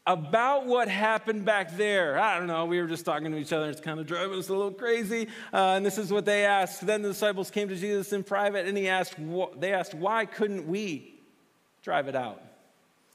about 0.06 0.66
what 0.66 0.89
happened 0.89 1.46
back 1.46 1.78
there. 1.78 2.20
I 2.20 2.38
don't 2.38 2.48
know. 2.48 2.66
We 2.66 2.82
were 2.82 2.88
just 2.88 3.06
talking 3.06 3.32
to 3.32 3.38
each 3.38 3.54
other. 3.54 3.70
It's 3.70 3.80
kind 3.80 4.00
of 4.00 4.06
driving 4.06 4.38
us 4.38 4.50
a 4.50 4.54
little 4.54 4.72
crazy. 4.72 5.28
Uh, 5.54 5.76
and 5.76 5.86
this 5.86 5.98
is 5.98 6.12
what 6.12 6.26
they 6.26 6.46
asked. 6.46 6.86
Then 6.86 7.02
the 7.02 7.10
disciples 7.10 7.50
came 7.50 7.70
to 7.70 7.76
Jesus 7.76 8.12
in 8.12 8.24
private, 8.24 8.68
and 8.68 8.78
he 8.78 8.89
asked, 8.89 9.16
they 9.58 9.72
asked, 9.72 9.94
why 9.94 10.26
couldn't 10.26 10.68
we 10.68 11.16
drive 11.82 12.08
it 12.08 12.16
out? 12.16 12.42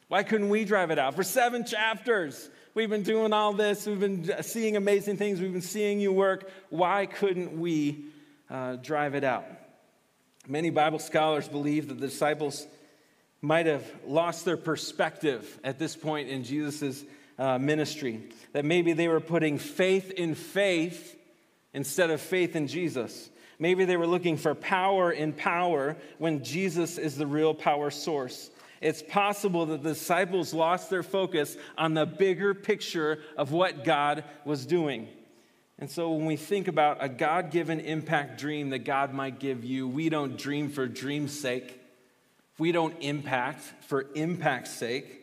Why 0.09 0.23
couldn't 0.23 0.49
we 0.49 0.65
drive 0.65 0.91
it 0.91 0.99
out? 0.99 1.15
For 1.15 1.23
seven 1.23 1.67
chapters, 1.67 2.49
we've 2.73 2.89
been 2.89 3.03
doing 3.03 3.35
all 3.35 3.53
this. 3.53 3.87
We've 3.87 4.01
been 4.01 4.43
seeing 4.43 4.77
amazing 4.77 5.19
things. 5.19 5.41
We've 5.41 5.53
been 5.53 5.61
seeing 5.61 6.01
you 6.01 6.13
work. 6.13 6.51
Why 6.71 7.05
couldn't 7.05 7.61
we 7.61 8.07
uh, 8.49 8.77
drive 8.77 9.15
it 9.15 9.25
out? 9.25 9.45
Many 10.47 10.71
Bible 10.71 10.99
scholars 10.99 11.47
believe 11.47 11.89
that 11.89 12.01
the 12.01 12.07
disciples 12.07 12.67
might 13.41 13.67
have 13.67 13.85
lost 14.07 14.45
their 14.45 14.57
perspective 14.57 15.59
at 15.63 15.79
this 15.79 15.95
point 15.95 16.29
in 16.29 16.45
Jesus' 16.45 17.05
uh, 17.39 17.59
ministry. 17.59 18.23
That 18.53 18.65
maybe 18.65 18.93
they 18.93 19.09
were 19.09 19.21
putting 19.21 19.59
faith 19.59 20.11
in 20.11 20.35
faith 20.35 21.17
instead 21.73 22.11
of 22.11 22.21
faith 22.21 22.57
in 22.57 22.67
Jesus. 22.67 23.31
Maybe 23.59 23.85
they 23.85 23.97
were 23.97 24.07
looking 24.07 24.37
for 24.37 24.55
power 24.55 25.11
in 25.11 25.33
power 25.33 25.97
when 26.19 26.45
Jesus 26.45 26.99
is 26.99 27.17
the 27.17 27.27
real 27.27 27.55
power 27.55 27.91
source. 27.91 28.51
It's 28.81 29.03
possible 29.03 29.67
that 29.67 29.83
the 29.83 29.91
disciples 29.91 30.55
lost 30.55 30.91
their 30.91 31.03
focus 31.03 31.57
on 31.77 31.95
the 31.95 32.07
bigger 32.07 32.55
picture 32.55 33.19
of 33.37 33.51
what 33.51 33.85
God 33.85 34.23
was 34.45 34.67
doing. 34.67 35.09
And 35.81 35.91
so 35.91 36.13
when 36.13 36.27
we 36.27 36.37
think 36.37 36.69
about 36.69 36.99
a 37.01 37.09
God 37.09 37.51
given 37.51 37.81
impact 37.81 38.39
dream 38.41 38.71
that 38.71 38.81
God 38.81 39.13
might 39.13 39.39
give 39.41 39.65
you, 39.65 39.89
we 39.89 40.09
don't 40.09 40.37
dream 40.37 40.71
for 40.71 40.87
dream's 40.87 41.39
sake 41.39 41.78
we 42.59 42.73
don't 42.73 42.95
impact 43.01 43.63
for 43.87 44.07
impact's 44.15 44.73
sake. 44.73 45.15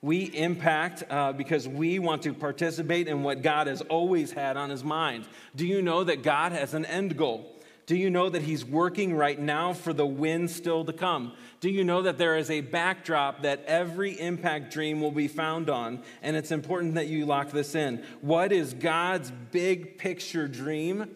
We 0.00 0.24
impact 0.24 1.04
uh, 1.08 1.32
because 1.32 1.68
we 1.68 2.00
want 2.00 2.22
to 2.22 2.34
participate 2.34 3.06
in 3.06 3.22
what 3.22 3.42
God 3.42 3.68
has 3.68 3.82
always 3.82 4.32
had 4.32 4.56
on 4.56 4.68
his 4.68 4.82
mind. 4.82 5.26
Do 5.54 5.64
you 5.64 5.80
know 5.80 6.02
that 6.02 6.24
God 6.24 6.50
has 6.50 6.74
an 6.74 6.84
end 6.84 7.16
goal? 7.16 7.48
Do 7.86 7.96
you 7.96 8.10
know 8.10 8.28
that 8.28 8.42
He's 8.42 8.64
working 8.64 9.14
right 9.14 9.38
now 9.38 9.72
for 9.72 9.92
the 9.92 10.06
win 10.06 10.48
still 10.48 10.84
to 10.84 10.92
come? 10.92 11.32
Do 11.60 11.68
you 11.68 11.84
know 11.84 12.02
that 12.02 12.16
there 12.16 12.36
is 12.36 12.50
a 12.50 12.60
backdrop 12.60 13.42
that 13.42 13.64
every 13.66 14.18
impact 14.18 14.72
dream 14.72 15.00
will 15.00 15.10
be 15.10 15.28
found 15.28 15.68
on? 15.68 16.02
And 16.22 16.36
it's 16.36 16.52
important 16.52 16.94
that 16.94 17.08
you 17.08 17.26
lock 17.26 17.50
this 17.50 17.74
in. 17.74 18.04
What 18.20 18.52
is 18.52 18.72
God's 18.72 19.32
big 19.50 19.98
picture 19.98 20.46
dream? 20.46 21.10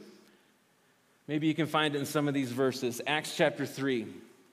Maybe 1.28 1.46
you 1.46 1.54
can 1.54 1.66
find 1.66 1.94
it 1.94 1.98
in 1.98 2.06
some 2.06 2.28
of 2.28 2.34
these 2.34 2.52
verses. 2.52 3.00
Acts 3.06 3.36
chapter 3.36 3.64
3. 3.64 4.06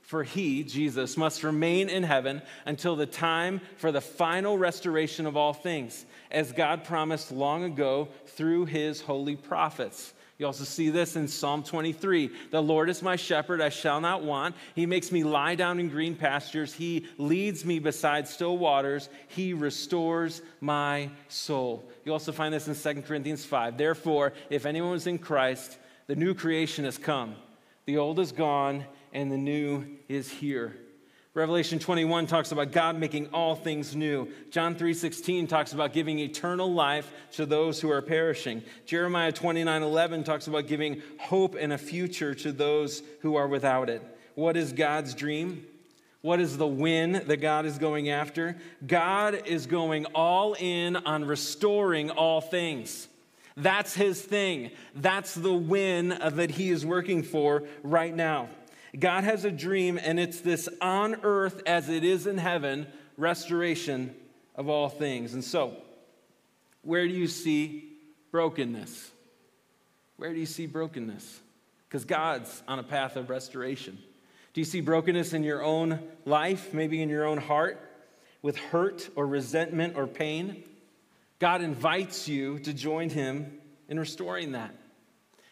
For 0.03 0.23
he, 0.23 0.63
Jesus, 0.63 1.15
must 1.15 1.43
remain 1.43 1.89
in 1.89 2.03
heaven 2.03 2.41
until 2.65 2.95
the 2.95 3.05
time 3.05 3.61
for 3.77 3.91
the 3.91 4.01
final 4.01 4.57
restoration 4.57 5.25
of 5.25 5.37
all 5.37 5.53
things, 5.53 6.05
as 6.29 6.51
God 6.51 6.83
promised 6.83 7.31
long 7.31 7.63
ago 7.63 8.09
through 8.27 8.65
his 8.65 8.99
holy 8.99 9.37
prophets. 9.37 10.13
You 10.37 10.47
also 10.47 10.65
see 10.65 10.89
this 10.89 11.15
in 11.15 11.29
Psalm 11.29 11.63
23. 11.63 12.29
The 12.51 12.61
Lord 12.61 12.89
is 12.89 13.01
my 13.01 13.15
shepherd, 13.15 13.61
I 13.61 13.69
shall 13.69 14.01
not 14.01 14.23
want. 14.23 14.55
He 14.75 14.85
makes 14.85 15.09
me 15.09 15.23
lie 15.23 15.55
down 15.55 15.79
in 15.79 15.87
green 15.87 16.15
pastures. 16.15 16.73
He 16.73 17.07
leads 17.17 17.63
me 17.63 17.79
beside 17.79 18.27
still 18.27 18.57
waters. 18.57 19.07
He 19.29 19.53
restores 19.53 20.41
my 20.59 21.11
soul. 21.29 21.89
You 22.03 22.11
also 22.11 22.33
find 22.33 22.53
this 22.53 22.67
in 22.67 22.95
2 22.95 23.03
Corinthians 23.03 23.45
5. 23.45 23.77
Therefore, 23.77 24.33
if 24.49 24.65
anyone 24.65 24.95
is 24.97 25.07
in 25.07 25.17
Christ, 25.17 25.77
the 26.07 26.15
new 26.15 26.33
creation 26.33 26.83
has 26.83 26.97
come. 26.97 27.35
The 27.85 27.97
old 27.97 28.19
is 28.19 28.31
gone 28.31 28.85
and 29.11 29.31
the 29.31 29.37
new 29.37 29.85
is 30.07 30.29
here. 30.29 30.75
Revelation 31.35 31.79
21 31.79 32.27
talks 32.27 32.51
about 32.51 32.71
God 32.71 32.95
making 32.95 33.27
all 33.33 33.55
things 33.55 33.95
new. 33.95 34.27
John 34.51 34.75
3:16 34.75 35.47
talks 35.47 35.73
about 35.73 35.91
giving 35.91 36.19
eternal 36.19 36.71
life 36.71 37.11
to 37.31 37.47
those 37.47 37.81
who 37.81 37.89
are 37.89 38.03
perishing. 38.03 38.61
Jeremiah 38.85 39.31
29:11 39.31 40.23
talks 40.23 40.45
about 40.45 40.67
giving 40.67 41.01
hope 41.17 41.55
and 41.59 41.73
a 41.73 41.77
future 41.77 42.35
to 42.35 42.51
those 42.51 43.01
who 43.21 43.35
are 43.35 43.47
without 43.47 43.89
it. 43.89 44.03
What 44.35 44.55
is 44.55 44.73
God's 44.73 45.15
dream? 45.15 45.65
What 46.21 46.39
is 46.39 46.55
the 46.55 46.67
win 46.67 47.23
that 47.25 47.37
God 47.37 47.65
is 47.65 47.79
going 47.79 48.09
after? 48.09 48.55
God 48.85 49.41
is 49.45 49.65
going 49.65 50.05
all 50.13 50.53
in 50.53 50.95
on 50.95 51.25
restoring 51.25 52.11
all 52.11 52.41
things. 52.41 53.07
That's 53.55 53.93
his 53.93 54.21
thing. 54.21 54.71
That's 54.95 55.35
the 55.35 55.53
win 55.53 56.09
that 56.09 56.51
he 56.51 56.69
is 56.69 56.85
working 56.85 57.23
for 57.23 57.63
right 57.83 58.15
now. 58.15 58.49
God 58.97 59.23
has 59.23 59.45
a 59.45 59.51
dream, 59.51 59.99
and 60.01 60.19
it's 60.19 60.41
this 60.41 60.69
on 60.81 61.17
earth 61.23 61.61
as 61.65 61.89
it 61.89 62.03
is 62.03 62.27
in 62.27 62.37
heaven 62.37 62.87
restoration 63.17 64.15
of 64.55 64.69
all 64.69 64.89
things. 64.89 65.33
And 65.33 65.43
so, 65.43 65.77
where 66.83 67.07
do 67.07 67.13
you 67.13 67.27
see 67.27 67.91
brokenness? 68.31 69.11
Where 70.17 70.33
do 70.33 70.39
you 70.39 70.45
see 70.45 70.67
brokenness? 70.67 71.41
Because 71.87 72.05
God's 72.05 72.63
on 72.67 72.79
a 72.79 72.83
path 72.83 73.15
of 73.15 73.29
restoration. 73.29 73.97
Do 74.53 74.61
you 74.61 74.65
see 74.65 74.81
brokenness 74.81 75.33
in 75.33 75.43
your 75.43 75.63
own 75.63 75.99
life, 76.25 76.73
maybe 76.73 77.01
in 77.01 77.09
your 77.09 77.25
own 77.25 77.39
heart, 77.39 77.79
with 78.43 78.57
hurt 78.57 79.09
or 79.15 79.25
resentment 79.25 79.95
or 79.95 80.05
pain? 80.05 80.63
God 81.43 81.61
invites 81.61 82.29
you 82.29 82.57
to 82.59 82.71
join 82.71 83.09
Him 83.09 83.59
in 83.89 83.99
restoring 83.99 84.53
that. 84.53 84.73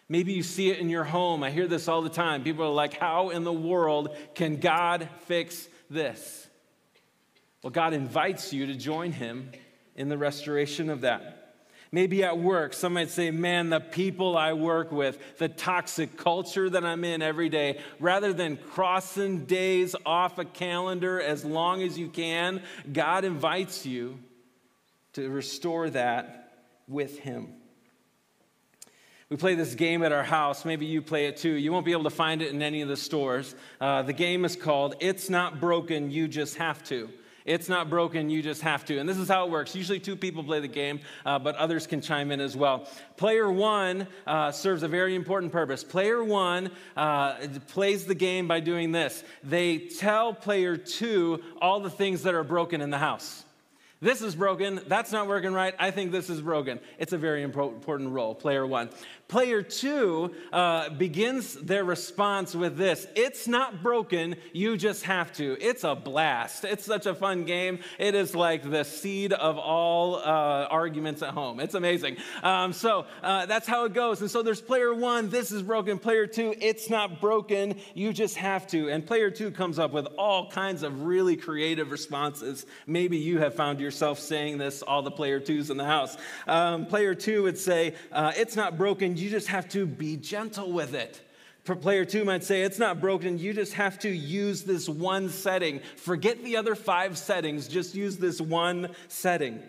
Maybe 0.08 0.32
you 0.32 0.42
see 0.42 0.70
it 0.70 0.80
in 0.80 0.88
your 0.88 1.04
home. 1.04 1.44
I 1.44 1.52
hear 1.52 1.68
this 1.68 1.90
all 1.90 2.02
the 2.02 2.08
time. 2.08 2.46
People 2.46 2.64
are 2.64 2.70
like, 2.70 2.94
How 2.94 3.32
in 3.32 3.44
the 3.44 3.52
world 3.52 4.16
can 4.34 4.62
God 4.62 5.10
fix 5.26 5.68
this? 5.90 6.48
Well, 7.62 7.72
God 7.72 7.92
invites 7.92 8.54
you 8.54 8.68
to 8.68 8.74
join 8.74 9.12
Him 9.12 9.52
in 9.94 10.08
the 10.08 10.18
restoration 10.18 10.90
of 10.90 11.02
that. 11.02 11.56
Maybe 11.92 12.24
at 12.24 12.40
work, 12.40 12.72
some 12.72 12.94
might 12.94 13.10
say, 13.10 13.30
Man, 13.30 13.70
the 13.70 13.82
people 13.82 14.38
I 14.38 14.54
work 14.54 14.94
with, 14.94 15.20
the 15.40 15.50
toxic 15.50 16.16
culture 16.16 16.70
that 16.70 16.86
I'm 16.86 17.04
in 17.04 17.22
every 17.22 17.50
day, 17.50 17.82
rather 18.00 18.32
than 18.32 18.56
crossing 18.56 19.44
days 19.44 19.94
off 20.06 20.38
a 20.38 20.46
calendar 20.46 21.20
as 21.20 21.44
long 21.44 21.84
as 21.84 22.00
you 22.00 22.08
can, 22.08 22.62
God 22.94 23.26
invites 23.26 23.86
you 23.86 24.20
to 25.14 25.30
restore 25.30 25.90
that 25.90 26.54
with 26.88 27.20
Him. 27.20 27.54
We 29.30 29.38
play 29.38 29.56
this 29.56 29.76
game 29.76 30.04
at 30.04 30.12
our 30.12 30.24
house. 30.24 30.66
Maybe 30.66 30.86
you 30.86 31.02
play 31.02 31.28
it 31.28 31.38
too. 31.38 31.54
You 31.54 31.72
won't 31.72 31.86
be 31.86 31.94
able 31.94 32.04
to 32.04 32.10
find 32.10 32.42
it 32.42 32.52
in 32.52 32.62
any 32.62 32.82
of 32.82 32.90
the 32.90 32.98
stores. 32.98 33.56
Uh, 33.80 34.02
the 34.02 34.14
game 34.14 34.44
is 34.44 34.58
called 34.58 34.96
It's 35.00 35.30
Not 35.30 35.62
Broken, 35.62 36.12
You 36.12 36.28
Just 36.28 36.58
Have 36.58 36.84
to. 36.86 37.10
It's 37.46 37.70
not 37.70 37.90
broken, 37.90 38.30
you 38.30 38.42
just 38.42 38.62
have 38.62 38.86
to. 38.86 39.00
And 39.00 39.08
this 39.08 39.18
is 39.18 39.28
how 39.28 39.46
it 39.46 39.52
works. 39.52 39.76
Usually, 39.76 40.00
two 40.00 40.16
people 40.16 40.44
play 40.44 40.60
the 40.60 40.68
game, 40.68 41.00
uh, 41.26 41.40
but 41.40 41.56
others 41.56 41.88
can 41.88 42.02
chime 42.02 42.32
in 42.32 42.40
as 42.40 42.56
well. 42.56 42.88
Player 43.18 43.52
one 43.52 44.08
uh, 44.28 44.52
serves 44.52 44.84
a 44.84 44.88
very 44.88 45.16
important 45.16 45.52
purpose. 45.52 45.84
Player 45.84 46.24
one 46.24 46.72
uh, 46.96 47.36
plays 47.68 48.06
the 48.06 48.16
game 48.16 48.48
by 48.48 48.60
doing 48.60 48.92
this 48.92 49.24
they 49.44 49.80
tell 49.80 50.34
player 50.34 50.78
two 50.78 51.42
all 51.62 51.80
the 51.80 51.90
things 51.90 52.24
that 52.24 52.34
are 52.34 52.44
broken 52.44 52.82
in 52.82 52.90
the 52.90 52.98
house. 52.98 53.44
This 54.02 54.24
is 54.24 54.34
broken. 54.34 54.82
That's 54.88 55.12
not 55.12 55.28
working 55.28 55.54
right. 55.54 55.76
I 55.78 55.92
think 55.92 56.12
this 56.12 56.28
is 56.28 56.42
broken. 56.42 56.80
It's 56.98 57.14
a 57.14 57.20
very 57.20 57.44
important 57.44 58.12
role, 58.12 58.34
player 58.34 58.66
one. 58.66 58.90
Player 59.32 59.62
two 59.64 60.36
uh, 60.52 60.90
begins 60.90 61.54
their 61.54 61.86
response 61.86 62.54
with 62.54 62.76
this 62.76 63.08
It's 63.16 63.48
not 63.48 63.82
broken, 63.82 64.36
you 64.52 64.76
just 64.76 65.04
have 65.04 65.32
to. 65.38 65.58
It's 65.62 65.86
a 65.86 65.96
blast. 65.96 66.66
It's 66.66 66.84
such 66.84 67.06
a 67.06 67.16
fun 67.16 67.46
game. 67.46 67.80
It 67.98 68.14
is 68.14 68.36
like 68.36 68.70
the 68.70 68.84
seed 68.84 69.32
of 69.32 69.58
all 69.58 70.16
uh, 70.16 70.68
arguments 70.70 71.22
at 71.22 71.30
home. 71.30 71.62
It's 71.62 71.76
amazing. 71.76 72.18
Um, 72.44 72.74
so 72.74 73.06
uh, 73.24 73.46
that's 73.46 73.68
how 73.68 73.86
it 73.86 73.94
goes. 73.94 74.20
And 74.20 74.30
so 74.30 74.44
there's 74.44 74.60
player 74.60 74.94
one, 74.94 75.30
this 75.30 75.54
is 75.54 75.64
broken. 75.64 75.98
Player 75.98 76.28
two, 76.28 76.54
it's 76.60 76.90
not 76.90 77.22
broken, 77.22 77.76
you 77.94 78.12
just 78.12 78.36
have 78.36 78.68
to. 78.68 78.90
And 78.90 79.08
player 79.08 79.32
two 79.32 79.50
comes 79.50 79.80
up 79.80 79.94
with 79.94 80.08
all 80.18 80.52
kinds 80.52 80.84
of 80.84 81.04
really 81.04 81.38
creative 81.38 81.90
responses. 81.90 82.66
Maybe 82.86 83.16
you 83.16 83.40
have 83.40 83.56
found 83.56 83.80
yourself 83.80 84.20
saying 84.20 84.58
this, 84.58 84.82
all 84.82 85.02
the 85.02 85.10
player 85.10 85.40
twos 85.40 85.70
in 85.70 85.78
the 85.78 85.86
house. 85.86 86.18
Um, 86.48 86.86
player 86.86 87.16
two 87.16 87.44
would 87.44 87.58
say, 87.58 87.96
uh, 88.12 88.34
It's 88.36 88.58
not 88.58 88.78
broken, 88.78 89.21
you 89.22 89.30
just 89.30 89.48
have 89.48 89.70
to 89.70 89.86
be 89.86 90.18
gentle 90.18 90.72
with 90.72 90.94
it. 90.94 91.22
For 91.64 91.76
player 91.76 92.06
two 92.06 92.26
might 92.26 92.44
say, 92.44 92.64
it's 92.64 92.80
not 92.80 93.00
broken. 93.00 93.38
You 93.38 93.54
just 93.54 93.74
have 93.74 94.00
to 94.00 94.10
use 94.10 94.64
this 94.64 94.90
one 94.90 95.30
setting. 95.30 95.80
Forget 95.96 96.44
the 96.44 96.58
other 96.58 96.74
five 96.74 97.18
settings, 97.18 97.68
just 97.68 97.94
use 97.94 98.18
this 98.18 98.42
one 98.42 98.90
setting. 99.08 99.62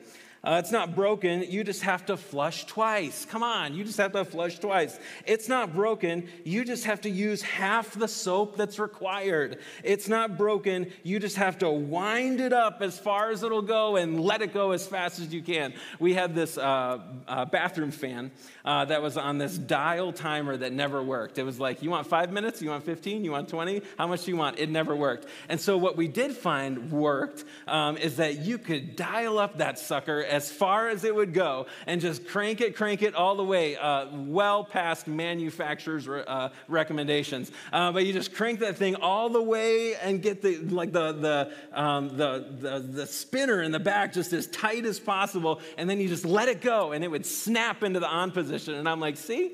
Uh, 0.44 0.60
it's 0.60 0.72
not 0.72 0.96
broken. 0.96 1.44
You 1.48 1.62
just 1.62 1.82
have 1.82 2.04
to 2.06 2.16
flush 2.16 2.64
twice. 2.64 3.24
Come 3.24 3.44
on, 3.44 3.74
you 3.74 3.84
just 3.84 3.98
have 3.98 4.10
to 4.12 4.24
flush 4.24 4.58
twice. 4.58 4.98
It's 5.24 5.48
not 5.48 5.72
broken. 5.72 6.28
You 6.42 6.64
just 6.64 6.84
have 6.84 7.02
to 7.02 7.10
use 7.10 7.42
half 7.42 7.94
the 7.94 8.08
soap 8.08 8.56
that's 8.56 8.80
required. 8.80 9.58
It's 9.84 10.08
not 10.08 10.36
broken. 10.36 10.90
You 11.04 11.20
just 11.20 11.36
have 11.36 11.58
to 11.58 11.70
wind 11.70 12.40
it 12.40 12.52
up 12.52 12.82
as 12.82 12.98
far 12.98 13.30
as 13.30 13.44
it'll 13.44 13.62
go 13.62 13.94
and 13.94 14.18
let 14.18 14.42
it 14.42 14.52
go 14.52 14.72
as 14.72 14.84
fast 14.84 15.20
as 15.20 15.32
you 15.32 15.42
can. 15.42 15.74
We 16.00 16.12
had 16.12 16.34
this 16.34 16.58
uh, 16.58 16.98
uh, 17.28 17.44
bathroom 17.44 17.92
fan 17.92 18.32
uh, 18.64 18.86
that 18.86 19.00
was 19.00 19.16
on 19.16 19.38
this 19.38 19.56
dial 19.56 20.12
timer 20.12 20.56
that 20.56 20.72
never 20.72 21.04
worked. 21.04 21.38
It 21.38 21.44
was 21.44 21.60
like, 21.60 21.84
you 21.84 21.90
want 21.90 22.08
five 22.08 22.32
minutes? 22.32 22.60
You 22.60 22.70
want 22.70 22.82
15? 22.82 23.24
You 23.24 23.30
want 23.30 23.48
20? 23.48 23.80
How 23.96 24.08
much 24.08 24.24
do 24.24 24.32
you 24.32 24.36
want? 24.36 24.58
It 24.58 24.70
never 24.70 24.96
worked. 24.96 25.26
And 25.48 25.60
so, 25.60 25.78
what 25.78 25.96
we 25.96 26.08
did 26.08 26.32
find 26.32 26.90
worked 26.90 27.44
um, 27.68 27.96
is 27.96 28.16
that 28.16 28.40
you 28.40 28.58
could 28.58 28.96
dial 28.96 29.38
up 29.38 29.58
that 29.58 29.78
sucker 29.78 30.31
as 30.32 30.50
far 30.50 30.88
as 30.88 31.04
it 31.04 31.14
would 31.14 31.34
go 31.34 31.66
and 31.86 32.00
just 32.00 32.26
crank 32.26 32.60
it, 32.60 32.74
crank 32.74 33.02
it 33.02 33.14
all 33.14 33.36
the 33.36 33.44
way, 33.44 33.76
uh, 33.76 34.06
well 34.12 34.64
past 34.64 35.06
manufacturer's 35.06 36.08
uh, 36.08 36.48
recommendations. 36.68 37.52
Uh, 37.72 37.92
but 37.92 38.06
you 38.06 38.12
just 38.12 38.34
crank 38.34 38.60
that 38.60 38.76
thing 38.76 38.96
all 38.96 39.28
the 39.28 39.42
way 39.42 39.94
and 39.96 40.22
get 40.22 40.40
the 40.40 40.56
like 40.56 40.90
the 40.90 41.12
the, 41.12 41.52
um, 41.78 42.16
the 42.16 42.46
the 42.60 42.78
the 42.80 43.06
spinner 43.06 43.62
in 43.62 43.70
the 43.70 43.80
back 43.80 44.12
just 44.12 44.32
as 44.32 44.46
tight 44.48 44.86
as 44.86 44.98
possible, 44.98 45.60
and 45.76 45.88
then 45.88 46.00
you 46.00 46.08
just 46.08 46.24
let 46.24 46.48
it 46.48 46.62
go, 46.62 46.92
and 46.92 47.04
it 47.04 47.08
would 47.08 47.26
snap 47.26 47.82
into 47.82 48.00
the 48.00 48.08
on 48.08 48.30
position. 48.30 48.74
And 48.74 48.88
I'm 48.88 49.00
like, 49.00 49.16
see. 49.16 49.52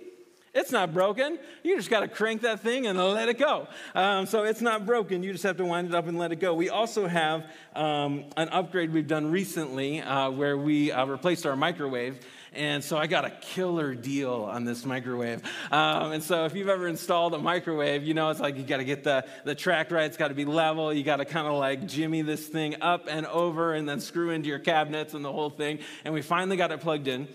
It's 0.55 0.73
not 0.73 0.95
broken. 0.95 1.39
You 1.63 1.77
just 1.77 1.91
got 1.91 2.01
to 2.01 2.09
crank 2.09 2.43
that 2.43 2.61
thing 2.61 2.87
and 2.87 2.99
let 2.99 3.29
it 3.29 3.39
go. 3.39 3.69
Um, 3.95 4.27
so 4.27 4.45
it's 4.45 4.61
not 4.61 4.87
broken. 4.87 5.23
You 5.23 5.33
just 5.33 5.45
have 5.45 5.59
to 5.59 5.65
wind 5.65 5.89
it 5.89 5.95
up 5.95 6.07
and 6.07 6.19
let 6.19 6.33
it 6.33 6.37
go. 6.37 6.55
We 6.55 6.71
also 6.71 7.07
have 7.07 7.45
um, 7.75 8.25
an 8.37 8.49
upgrade 8.49 8.93
we've 8.93 9.07
done 9.07 9.31
recently 9.31 10.01
uh, 10.01 10.31
where 10.31 10.57
we 10.57 10.91
uh, 10.91 11.05
replaced 11.07 11.45
our 11.47 11.57
microwave. 11.57 12.19
And 12.55 12.83
so 12.83 12.97
I 12.97 13.07
got 13.07 13.25
a 13.25 13.31
killer 13.31 13.95
deal 13.95 14.49
on 14.51 14.65
this 14.65 14.85
microwave. 14.87 15.43
Um, 15.71 16.13
and 16.13 16.23
so 16.23 16.47
if 16.47 16.55
you've 16.55 16.69
ever 16.69 16.89
installed 16.89 17.35
a 17.35 17.39
microwave, 17.39 18.05
you 18.05 18.15
know 18.15 18.31
it's 18.31 18.41
like 18.41 18.57
you 18.57 18.63
got 18.63 18.79
to 18.79 18.85
get 18.85 19.05
the, 19.05 19.27
the 19.45 19.55
track 19.55 19.91
right, 19.91 20.05
it's 20.05 20.17
got 20.17 20.29
to 20.29 20.35
be 20.35 20.47
level. 20.47 20.93
You 20.93 21.05
got 21.05 21.17
to 21.17 21.25
kind 21.25 21.47
of 21.47 21.55
like 21.55 21.87
jimmy 21.87 22.23
this 22.23 22.47
thing 22.47 22.81
up 22.81 23.07
and 23.09 23.27
over 23.27 23.75
and 23.75 23.89
then 23.89 24.01
screw 24.01 24.31
into 24.31 24.49
your 24.49 24.59
cabinets 24.59 25.13
and 25.15 25.25
the 25.25 25.33
whole 25.33 25.51
thing. 25.51 25.81
And 26.05 26.15
we 26.15 26.23
finally 26.23 26.57
got 26.57 26.73
it 26.73 26.81
plugged 26.81 27.07
in. 27.07 27.29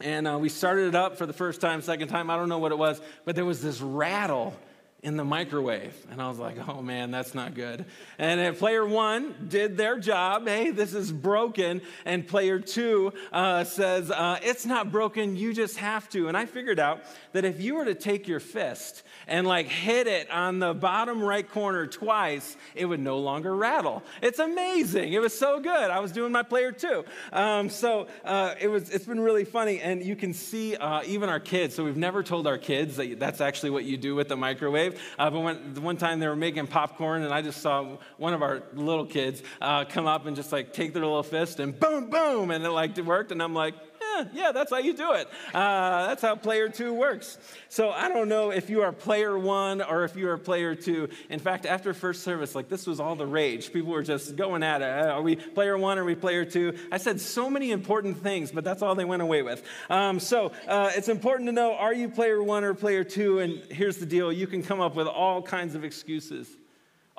And 0.00 0.26
uh, 0.26 0.38
we 0.40 0.48
started 0.48 0.88
it 0.88 0.94
up 0.94 1.18
for 1.18 1.26
the 1.26 1.32
first 1.32 1.60
time, 1.60 1.82
second 1.82 2.08
time, 2.08 2.30
I 2.30 2.36
don't 2.36 2.48
know 2.48 2.58
what 2.58 2.72
it 2.72 2.78
was, 2.78 3.00
but 3.24 3.36
there 3.36 3.44
was 3.44 3.60
this 3.60 3.80
rattle 3.80 4.54
in 5.02 5.16
the 5.16 5.24
microwave. 5.24 5.94
And 6.10 6.20
I 6.20 6.28
was 6.28 6.38
like, 6.38 6.68
oh 6.68 6.82
man, 6.82 7.10
that's 7.10 7.34
not 7.34 7.54
good. 7.54 7.86
And 8.18 8.56
player 8.58 8.86
one 8.86 9.34
did 9.48 9.78
their 9.78 9.98
job. 9.98 10.46
Hey, 10.46 10.70
this 10.72 10.92
is 10.92 11.10
broken. 11.10 11.80
And 12.04 12.26
player 12.26 12.58
two 12.60 13.14
uh, 13.32 13.64
says, 13.64 14.10
uh, 14.10 14.38
it's 14.42 14.66
not 14.66 14.92
broken, 14.92 15.36
you 15.36 15.54
just 15.54 15.78
have 15.78 16.08
to. 16.10 16.28
And 16.28 16.36
I 16.36 16.44
figured 16.44 16.78
out 16.78 17.02
that 17.32 17.46
if 17.46 17.62
you 17.62 17.76
were 17.76 17.86
to 17.86 17.94
take 17.94 18.28
your 18.28 18.40
fist 18.40 19.02
and 19.26 19.46
like 19.46 19.66
hit 19.68 20.06
it 20.06 20.30
on 20.30 20.58
the 20.58 20.74
bottom 20.74 21.22
right 21.22 21.48
corner 21.48 21.86
twice, 21.86 22.56
it 22.74 22.84
would 22.84 23.00
no 23.00 23.20
longer 23.20 23.56
rattle. 23.56 24.02
It's 24.20 24.38
amazing. 24.38 25.14
It 25.14 25.20
was 25.20 25.36
so 25.36 25.60
good. 25.60 25.90
I 25.90 26.00
was 26.00 26.12
doing 26.12 26.30
my 26.30 26.42
player 26.42 26.72
two. 26.72 27.06
Um, 27.32 27.70
so 27.70 28.06
uh, 28.22 28.54
it 28.60 28.68
was, 28.68 28.90
it's 28.90 29.06
been 29.06 29.20
really 29.20 29.46
funny. 29.46 29.80
And 29.80 30.02
you 30.02 30.14
can 30.14 30.34
see 30.34 30.76
uh, 30.76 31.02
even 31.06 31.30
our 31.30 31.40
kids. 31.40 31.74
So 31.74 31.84
we've 31.84 31.96
never 31.96 32.22
told 32.22 32.46
our 32.46 32.58
kids 32.58 32.96
that 32.96 33.18
that's 33.18 33.40
actually 33.40 33.70
what 33.70 33.84
you 33.84 33.96
do 33.96 34.14
with 34.14 34.28
the 34.28 34.36
microwave 34.36 34.89
microwave. 34.90 35.16
Uh, 35.18 35.30
but 35.30 35.40
when, 35.40 35.82
one 35.82 35.96
time 35.96 36.20
they 36.20 36.28
were 36.28 36.36
making 36.36 36.66
popcorn, 36.66 37.22
and 37.22 37.32
I 37.32 37.42
just 37.42 37.60
saw 37.60 37.96
one 38.16 38.34
of 38.34 38.42
our 38.42 38.62
little 38.74 39.06
kids 39.06 39.42
uh, 39.60 39.84
come 39.84 40.06
up 40.06 40.26
and 40.26 40.36
just 40.36 40.52
like 40.52 40.72
take 40.72 40.92
their 40.92 41.02
little 41.02 41.22
fist 41.22 41.60
and 41.60 41.78
boom, 41.78 42.10
boom, 42.10 42.50
and 42.50 42.64
it 42.64 42.70
like 42.70 42.96
it 42.96 43.04
worked. 43.04 43.32
And 43.32 43.42
I'm 43.42 43.54
like, 43.54 43.74
yeah, 44.20 44.28
yeah, 44.46 44.52
that's 44.52 44.70
how 44.70 44.78
you 44.78 44.94
do 44.94 45.12
it. 45.12 45.28
Uh, 45.54 46.08
that's 46.08 46.22
how 46.22 46.36
player 46.36 46.68
two 46.68 46.92
works. 46.92 47.38
So 47.68 47.90
I 47.90 48.08
don't 48.08 48.28
know 48.28 48.50
if 48.50 48.70
you 48.70 48.82
are 48.82 48.92
player 48.92 49.38
one 49.38 49.82
or 49.82 50.04
if 50.04 50.16
you 50.16 50.28
are 50.28 50.38
player 50.38 50.74
two. 50.74 51.08
In 51.28 51.38
fact, 51.38 51.66
after 51.66 51.94
first 51.94 52.22
service, 52.22 52.54
like 52.54 52.68
this 52.68 52.86
was 52.86 53.00
all 53.00 53.16
the 53.16 53.26
rage. 53.26 53.72
People 53.72 53.92
were 53.92 54.02
just 54.02 54.36
going 54.36 54.62
at 54.62 54.82
it. 54.82 54.88
Uh, 54.88 55.12
are 55.12 55.22
we 55.22 55.36
player 55.36 55.76
one 55.78 55.98
are 55.98 56.04
we 56.04 56.14
player 56.14 56.44
two? 56.44 56.76
I 56.90 56.98
said 56.98 57.20
so 57.20 57.50
many 57.50 57.70
important 57.70 58.18
things, 58.22 58.50
but 58.50 58.64
that's 58.64 58.82
all 58.82 58.94
they 58.94 59.04
went 59.04 59.22
away 59.22 59.42
with. 59.42 59.62
Um, 59.88 60.20
so 60.20 60.52
uh, 60.66 60.90
it's 60.94 61.08
important 61.08 61.48
to 61.48 61.52
know 61.52 61.74
are 61.74 61.94
you 61.94 62.08
player 62.08 62.42
one 62.42 62.64
or 62.64 62.74
player 62.74 63.04
two? 63.04 63.38
And 63.38 63.62
here's 63.70 63.98
the 63.98 64.06
deal 64.06 64.32
you 64.32 64.46
can 64.46 64.62
come 64.62 64.80
up 64.80 64.94
with 64.94 65.06
all 65.06 65.42
kinds 65.42 65.74
of 65.74 65.84
excuses 65.84 66.48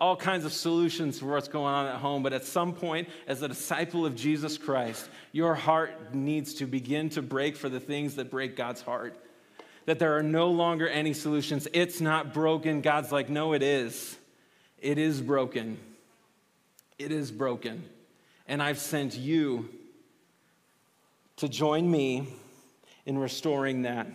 all 0.01 0.15
kinds 0.15 0.45
of 0.45 0.51
solutions 0.51 1.19
for 1.19 1.27
what's 1.27 1.47
going 1.47 1.71
on 1.71 1.85
at 1.85 1.97
home, 1.97 2.23
but 2.23 2.33
at 2.33 2.43
some 2.43 2.73
point, 2.73 3.07
as 3.27 3.43
a 3.43 3.47
disciple 3.47 4.03
of 4.03 4.15
Jesus 4.15 4.57
Christ, 4.57 5.07
your 5.31 5.53
heart 5.53 6.15
needs 6.15 6.55
to 6.55 6.65
begin 6.65 7.09
to 7.11 7.21
break 7.21 7.55
for 7.55 7.69
the 7.69 7.79
things 7.79 8.15
that 8.15 8.31
break 8.31 8.55
God's 8.55 8.81
heart. 8.81 9.15
That 9.85 9.99
there 9.99 10.17
are 10.17 10.23
no 10.23 10.49
longer 10.49 10.89
any 10.89 11.13
solutions. 11.13 11.67
It's 11.71 12.01
not 12.01 12.33
broken. 12.33 12.81
God's 12.81 13.11
like, 13.11 13.29
no, 13.29 13.53
it 13.53 13.61
is. 13.61 14.17
It 14.79 14.97
is 14.97 15.21
broken. 15.21 15.77
It 16.97 17.11
is 17.11 17.31
broken. 17.31 17.83
And 18.47 18.61
I've 18.61 18.79
sent 18.79 19.15
you 19.15 19.69
to 21.37 21.47
join 21.47 21.89
me 21.89 22.27
in 23.05 23.19
restoring 23.19 23.83
that. 23.83 24.07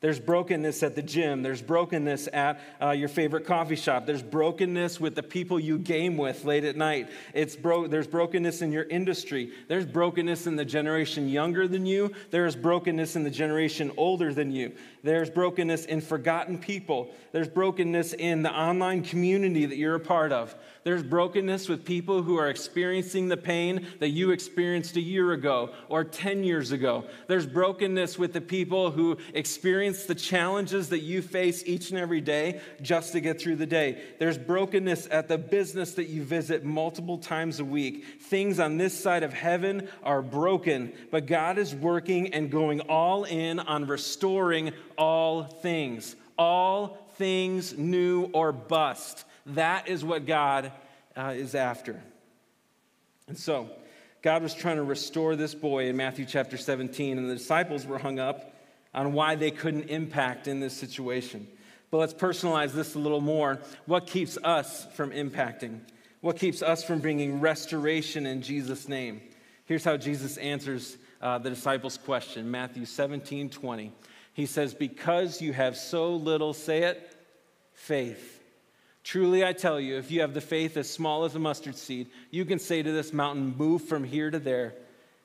There's 0.00 0.18
brokenness 0.18 0.82
at 0.82 0.94
the 0.94 1.02
gym. 1.02 1.42
There's 1.42 1.60
brokenness 1.60 2.28
at 2.32 2.58
uh, 2.80 2.92
your 2.92 3.08
favorite 3.08 3.44
coffee 3.44 3.76
shop. 3.76 4.06
There's 4.06 4.22
brokenness 4.22 4.98
with 4.98 5.14
the 5.14 5.22
people 5.22 5.60
you 5.60 5.78
game 5.78 6.16
with 6.16 6.46
late 6.46 6.64
at 6.64 6.74
night. 6.74 7.10
It's 7.34 7.54
bro- 7.54 7.86
there's 7.86 8.06
brokenness 8.06 8.62
in 8.62 8.72
your 8.72 8.84
industry. 8.84 9.52
There's 9.68 9.84
brokenness 9.84 10.46
in 10.46 10.56
the 10.56 10.64
generation 10.64 11.28
younger 11.28 11.68
than 11.68 11.84
you. 11.84 12.12
There's 12.30 12.56
brokenness 12.56 13.14
in 13.14 13.24
the 13.24 13.30
generation 13.30 13.92
older 13.98 14.32
than 14.32 14.52
you. 14.52 14.72
There's 15.02 15.28
brokenness 15.28 15.84
in 15.84 16.00
forgotten 16.00 16.56
people. 16.56 17.10
There's 17.32 17.48
brokenness 17.48 18.14
in 18.14 18.42
the 18.42 18.52
online 18.52 19.02
community 19.02 19.66
that 19.66 19.76
you're 19.76 19.96
a 19.96 20.00
part 20.00 20.32
of. 20.32 20.54
There's 20.82 21.02
brokenness 21.02 21.68
with 21.68 21.84
people 21.84 22.22
who 22.22 22.38
are 22.38 22.48
experiencing 22.48 23.28
the 23.28 23.36
pain 23.36 23.86
that 23.98 24.08
you 24.08 24.30
experienced 24.30 24.96
a 24.96 25.00
year 25.00 25.32
ago 25.32 25.74
or 25.88 26.04
10 26.04 26.42
years 26.42 26.72
ago. 26.72 27.04
There's 27.26 27.46
brokenness 27.46 28.18
with 28.18 28.32
the 28.32 28.40
people 28.40 28.90
who 28.90 29.18
experience 29.34 30.04
the 30.04 30.14
challenges 30.14 30.88
that 30.88 31.00
you 31.00 31.20
face 31.20 31.62
each 31.66 31.90
and 31.90 31.98
every 31.98 32.22
day 32.22 32.62
just 32.80 33.12
to 33.12 33.20
get 33.20 33.40
through 33.40 33.56
the 33.56 33.66
day. 33.66 34.02
There's 34.18 34.38
brokenness 34.38 35.08
at 35.10 35.28
the 35.28 35.36
business 35.36 35.92
that 35.94 36.08
you 36.08 36.22
visit 36.22 36.64
multiple 36.64 37.18
times 37.18 37.60
a 37.60 37.64
week. 37.64 38.06
Things 38.22 38.58
on 38.58 38.78
this 38.78 38.98
side 38.98 39.22
of 39.22 39.34
heaven 39.34 39.86
are 40.02 40.22
broken, 40.22 40.94
but 41.10 41.26
God 41.26 41.58
is 41.58 41.74
working 41.74 42.32
and 42.32 42.50
going 42.50 42.80
all 42.80 43.24
in 43.24 43.58
on 43.58 43.86
restoring 43.86 44.72
all 44.96 45.44
things. 45.44 46.16
All 46.38 46.96
things 47.16 47.76
new 47.76 48.30
or 48.32 48.50
bust. 48.50 49.26
That 49.46 49.88
is 49.88 50.04
what 50.04 50.26
God 50.26 50.72
uh, 51.16 51.34
is 51.36 51.54
after. 51.54 52.00
And 53.28 53.38
so, 53.38 53.70
God 54.22 54.42
was 54.42 54.54
trying 54.54 54.76
to 54.76 54.82
restore 54.82 55.34
this 55.34 55.54
boy 55.54 55.86
in 55.86 55.96
Matthew 55.96 56.26
chapter 56.26 56.58
17, 56.58 57.16
and 57.16 57.28
the 57.28 57.34
disciples 57.34 57.86
were 57.86 57.98
hung 57.98 58.18
up 58.18 58.54
on 58.92 59.12
why 59.12 59.34
they 59.34 59.50
couldn't 59.50 59.84
impact 59.84 60.46
in 60.46 60.60
this 60.60 60.76
situation. 60.76 61.46
But 61.90 61.98
let's 61.98 62.14
personalize 62.14 62.72
this 62.72 62.94
a 62.94 62.98
little 62.98 63.20
more. 63.20 63.60
What 63.86 64.06
keeps 64.06 64.36
us 64.44 64.86
from 64.94 65.10
impacting? 65.10 65.80
What 66.20 66.36
keeps 66.36 66.62
us 66.62 66.84
from 66.84 67.00
bringing 67.00 67.40
restoration 67.40 68.26
in 68.26 68.42
Jesus' 68.42 68.88
name? 68.88 69.22
Here's 69.64 69.84
how 69.84 69.96
Jesus 69.96 70.36
answers 70.36 70.98
uh, 71.22 71.38
the 71.38 71.50
disciples' 71.50 71.96
question 71.96 72.50
Matthew 72.50 72.84
17 72.84 73.50
20. 73.50 73.92
He 74.34 74.46
says, 74.46 74.74
Because 74.74 75.40
you 75.40 75.52
have 75.52 75.76
so 75.76 76.14
little, 76.14 76.52
say 76.52 76.82
it, 76.82 77.14
faith. 77.72 78.39
Truly, 79.02 79.44
I 79.44 79.52
tell 79.52 79.80
you, 79.80 79.96
if 79.96 80.10
you 80.10 80.20
have 80.20 80.34
the 80.34 80.40
faith 80.40 80.76
as 80.76 80.90
small 80.90 81.24
as 81.24 81.34
a 81.34 81.38
mustard 81.38 81.76
seed, 81.76 82.08
you 82.30 82.44
can 82.44 82.58
say 82.58 82.82
to 82.82 82.92
this 82.92 83.12
mountain, 83.12 83.56
Move 83.56 83.84
from 83.84 84.04
here 84.04 84.30
to 84.30 84.38
there, 84.38 84.74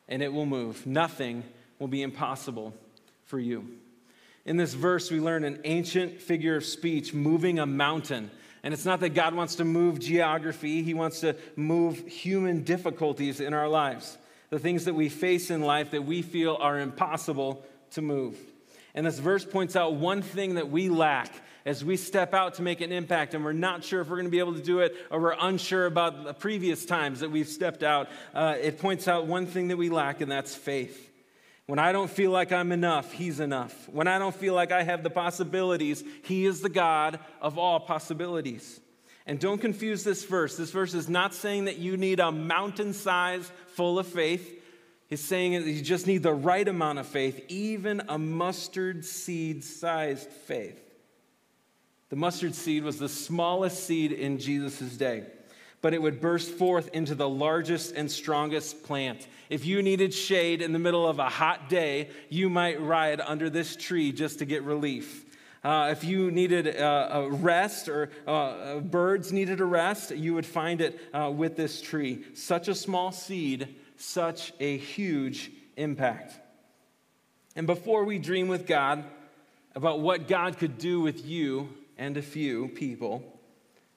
and 0.07 0.23
it 0.23 0.31
will 0.31 0.45
move. 0.45 0.85
Nothing 0.85 1.43
will 1.79 1.87
be 1.87 2.01
impossible 2.01 2.73
for 3.25 3.39
you. 3.39 3.67
In 4.45 4.57
this 4.57 4.73
verse, 4.73 5.11
we 5.11 5.19
learn 5.19 5.43
an 5.43 5.59
ancient 5.63 6.21
figure 6.21 6.55
of 6.55 6.63
speech 6.63 7.13
moving 7.13 7.59
a 7.59 7.65
mountain. 7.65 8.31
And 8.63 8.73
it's 8.73 8.85
not 8.85 8.99
that 9.01 9.09
God 9.09 9.35
wants 9.35 9.55
to 9.55 9.65
move 9.65 9.99
geography, 9.99 10.81
He 10.81 10.93
wants 10.93 11.19
to 11.19 11.35
move 11.55 12.07
human 12.07 12.63
difficulties 12.63 13.39
in 13.39 13.53
our 13.53 13.67
lives, 13.67 14.17
the 14.49 14.59
things 14.59 14.85
that 14.85 14.95
we 14.95 15.09
face 15.09 15.51
in 15.51 15.61
life 15.61 15.91
that 15.91 16.05
we 16.05 16.21
feel 16.21 16.57
are 16.59 16.79
impossible 16.79 17.63
to 17.91 18.01
move. 18.01 18.37
And 18.93 19.05
this 19.05 19.19
verse 19.19 19.43
points 19.43 19.75
out 19.75 19.95
one 19.95 20.21
thing 20.21 20.55
that 20.55 20.69
we 20.69 20.89
lack 20.89 21.31
as 21.65 21.83
we 21.83 21.97
step 21.97 22.33
out 22.33 22.55
to 22.55 22.61
make 22.61 22.79
an 22.81 22.91
impact 22.91 23.33
and 23.33 23.43
we're 23.43 23.51
not 23.51 23.83
sure 23.83 23.99
if 24.01 24.07
we're 24.07 24.17
going 24.17 24.27
to 24.27 24.31
be 24.31 24.39
able 24.39 24.53
to 24.53 24.61
do 24.61 24.79
it 24.79 24.95
or 25.09 25.19
we're 25.19 25.35
unsure 25.39 25.87
about 25.87 26.23
the 26.23 26.33
previous 26.33 26.85
times 26.85 27.21
that 27.21 27.31
we've 27.31 27.47
stepped 27.47 27.81
out, 27.81 28.07
uh, 28.35 28.55
it 28.61 28.79
points 28.79 29.07
out 29.07 29.25
one 29.25 29.47
thing 29.47 29.69
that 29.69 29.77
we 29.77 29.89
lack, 29.89 30.21
and 30.21 30.31
that's 30.31 30.53
faith. 30.53 31.11
When 31.65 31.79
I 31.79 31.91
don't 31.91 32.09
feel 32.09 32.29
like 32.29 32.51
I'm 32.51 32.71
enough, 32.71 33.11
He's 33.11 33.39
enough. 33.39 33.89
When 33.89 34.07
I 34.07 34.19
don't 34.19 34.35
feel 34.35 34.53
like 34.53 34.71
I 34.71 34.83
have 34.83 35.01
the 35.01 35.09
possibilities, 35.09 36.03
He 36.23 36.45
is 36.45 36.61
the 36.61 36.69
God 36.69 37.19
of 37.41 37.57
all 37.57 37.79
possibilities. 37.79 38.79
And 39.25 39.39
don't 39.39 39.57
confuse 39.57 40.03
this 40.03 40.23
verse. 40.23 40.55
This 40.55 40.69
verse 40.69 40.93
is 40.93 41.09
not 41.09 41.33
saying 41.33 41.65
that 41.65 41.79
you 41.79 41.97
need 41.97 42.19
a 42.19 42.31
mountain 42.31 42.93
size 42.93 43.51
full 43.69 43.97
of 43.97 44.05
faith. 44.05 44.61
He's 45.07 45.23
saying 45.23 45.53
that 45.53 45.71
you 45.71 45.81
just 45.81 46.05
need 46.05 46.21
the 46.21 46.33
right 46.33 46.67
amount 46.67 46.99
of 46.99 47.07
faith, 47.07 47.43
even 47.47 48.03
a 48.07 48.19
mustard 48.19 49.03
seed 49.03 49.63
sized 49.63 50.29
faith. 50.29 50.84
The 52.09 52.15
mustard 52.15 52.55
seed 52.55 52.83
was 52.83 52.99
the 52.99 53.09
smallest 53.09 53.85
seed 53.85 54.11
in 54.11 54.37
Jesus' 54.37 54.95
day, 54.95 55.23
but 55.81 55.93
it 55.93 56.01
would 56.01 56.21
burst 56.21 56.51
forth 56.51 56.89
into 56.93 57.15
the 57.15 57.27
largest 57.27 57.95
and 57.95 58.09
strongest 58.09 58.83
plant. 58.83 59.27
If 59.49 59.65
you 59.65 59.81
needed 59.81 60.13
shade 60.13 60.61
in 60.61 60.71
the 60.71 60.79
middle 60.79 61.07
of 61.07 61.19
a 61.19 61.29
hot 61.29 61.69
day, 61.69 62.09
you 62.29 62.49
might 62.49 62.81
ride 62.81 63.21
under 63.21 63.49
this 63.49 63.75
tree 63.75 64.11
just 64.11 64.39
to 64.39 64.45
get 64.45 64.63
relief. 64.63 65.25
Uh, 65.63 65.89
if 65.91 66.03
you 66.03 66.29
needed 66.29 66.79
uh, 66.79 67.09
a 67.11 67.29
rest 67.29 67.89
or 67.89 68.11
uh, 68.27 68.31
uh 68.31 68.79
birds 68.81 69.33
needed 69.33 69.59
a 69.59 69.65
rest, 69.65 70.11
you 70.11 70.35
would 70.35 70.45
find 70.45 70.79
it 70.79 70.99
uh, 71.11 71.31
with 71.35 71.55
this 71.55 71.81
tree. 71.81 72.23
Such 72.35 72.67
a 72.67 72.75
small 72.75 73.11
seed 73.11 73.75
such 73.97 74.53
a 74.59 74.77
huge 74.77 75.51
impact. 75.77 76.33
And 77.55 77.67
before 77.67 78.03
we 78.03 78.19
dream 78.19 78.47
with 78.47 78.67
God 78.67 79.03
about 79.75 79.99
what 79.99 80.27
God 80.27 80.57
could 80.57 80.77
do 80.77 81.01
with 81.01 81.25
you 81.25 81.69
and 81.97 82.17
a 82.17 82.21
few 82.21 82.67
people, 82.69 83.39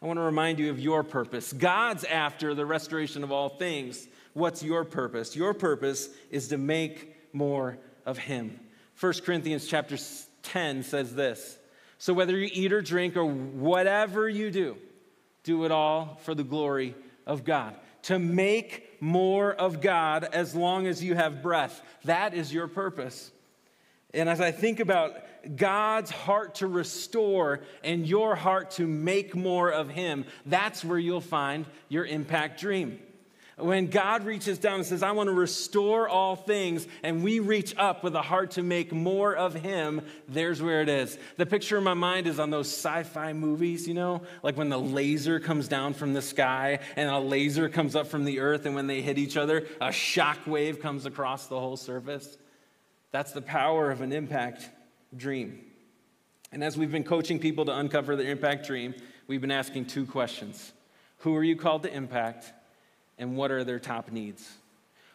I 0.01 0.07
want 0.07 0.19
to 0.19 0.23
remind 0.23 0.59
you 0.59 0.71
of 0.71 0.79
your 0.79 1.03
purpose. 1.03 1.53
God's 1.53 2.05
after 2.05 2.55
the 2.55 2.65
restoration 2.65 3.25
of 3.25 3.33
all 3.33 3.49
things. 3.49 4.07
What's 4.33 4.63
your 4.63 4.85
purpose? 4.85 5.35
Your 5.35 5.55
purpose 5.55 6.09
is 6.31 6.49
to 6.49 6.59
make 6.59 7.35
more 7.35 7.79
of 8.07 8.19
Him. 8.19 8.61
1 9.01 9.13
Corinthians 9.25 9.67
chapter 9.67 9.97
10 10.43 10.83
says 10.83 11.15
this 11.15 11.59
So 11.99 12.15
whether 12.15 12.37
you 12.37 12.49
eat 12.53 12.73
or 12.73 12.81
drink 12.81 13.17
or 13.17 13.25
whatever 13.25 14.29
you 14.29 14.51
do, 14.51 14.77
do 15.43 15.65
it 15.65 15.73
all 15.73 16.19
for 16.23 16.35
the 16.35 16.45
glory 16.45 16.95
of 17.27 17.45
God 17.45 17.75
to 18.09 18.19
make 18.19 18.97
more 19.03 19.53
of 19.53 19.81
God 19.81 20.25
as 20.33 20.55
long 20.55 20.87
as 20.87 21.03
you 21.03 21.15
have 21.15 21.43
breath. 21.43 21.83
That 22.05 22.35
is 22.35 22.53
your 22.53 22.67
purpose. 22.67 23.31
And 24.15 24.29
as 24.29 24.41
I 24.41 24.51
think 24.51 24.81
about 24.81 25.17
God's 25.57 26.11
heart 26.11 26.57
to 26.57 26.67
restore 26.67 27.61
and 27.83 28.07
your 28.07 28.35
heart 28.35 28.73
to 28.73 28.87
make 28.87 29.35
more 29.35 29.71
of 29.71 29.89
Him, 29.89 30.25
that's 30.47 30.85
where 30.85 30.99
you'll 30.99 31.21
find 31.21 31.67
your 31.89 32.05
impact 32.05 32.61
dream. 32.61 32.99
When 33.59 33.89
God 33.89 34.25
reaches 34.25 34.59
down 34.59 34.77
and 34.77 34.87
says, 34.87 35.03
I 35.03 35.11
want 35.11 35.27
to 35.27 35.35
restore 35.35 36.09
all 36.09 36.37
things, 36.37 36.87
and 37.03 37.25
we 37.25 37.41
reach 37.41 37.75
up 37.77 38.05
with 38.05 38.15
a 38.15 38.23
heart 38.23 38.53
to 38.53 38.63
make 38.63 38.93
more 38.93 39.35
of 39.35 39.53
Him, 39.53 40.03
there's 40.29 40.63
where 40.63 40.81
it 40.81 40.89
is. 40.89 41.19
The 41.39 41.47
picture 41.47 41.77
in 41.77 41.83
my 41.83 41.95
mind 41.95 42.29
is 42.29 42.39
on 42.39 42.51
those 42.51 42.69
sci 42.69 43.03
fi 43.03 43.33
movies, 43.33 43.89
you 43.89 43.95
know, 43.95 44.23
like 44.45 44.57
when 44.57 44.69
the 44.69 44.79
laser 44.79 45.41
comes 45.41 45.67
down 45.67 45.95
from 45.95 46.15
the 46.15 46.23
sky 46.23 46.79
and 46.95 47.11
a 47.11 47.19
laser 47.19 47.69
comes 47.69 47.97
up 47.97 48.07
from 48.07 48.25
the 48.25 48.39
earth, 48.39 48.65
and 48.65 48.77
when 48.77 48.87
they 48.87 49.03
hit 49.03 49.19
each 49.19 49.37
other, 49.37 49.67
a 49.81 49.91
shock 49.91 50.39
wave 50.47 50.81
comes 50.81 51.05
across 51.05 51.49
the 51.49 51.59
whole 51.59 51.77
surface. 51.77 52.39
That's 53.11 53.33
the 53.33 53.43
power 53.43 53.91
of 53.91 54.03
an 54.03 54.13
impact 54.13 54.69
dream. 55.17 55.65
And 56.53 56.65
as 56.65 56.77
we've 56.77 56.93
been 56.93 57.05
coaching 57.05 57.39
people 57.39 57.65
to 57.67 57.77
uncover 57.77 58.17
their 58.17 58.31
impact 58.31 58.67
dream, 58.67 58.95
we've 59.27 59.41
been 59.41 59.51
asking 59.51 59.87
two 59.87 60.07
questions 60.07 60.73
Who 61.19 61.37
are 61.37 61.45
you 61.45 61.57
called 61.57 61.83
to 61.85 61.95
impact? 61.95 62.53
and 63.19 63.37
what 63.37 63.51
are 63.51 63.65
their 63.65 63.79
top 63.79 64.11
needs? 64.11 64.49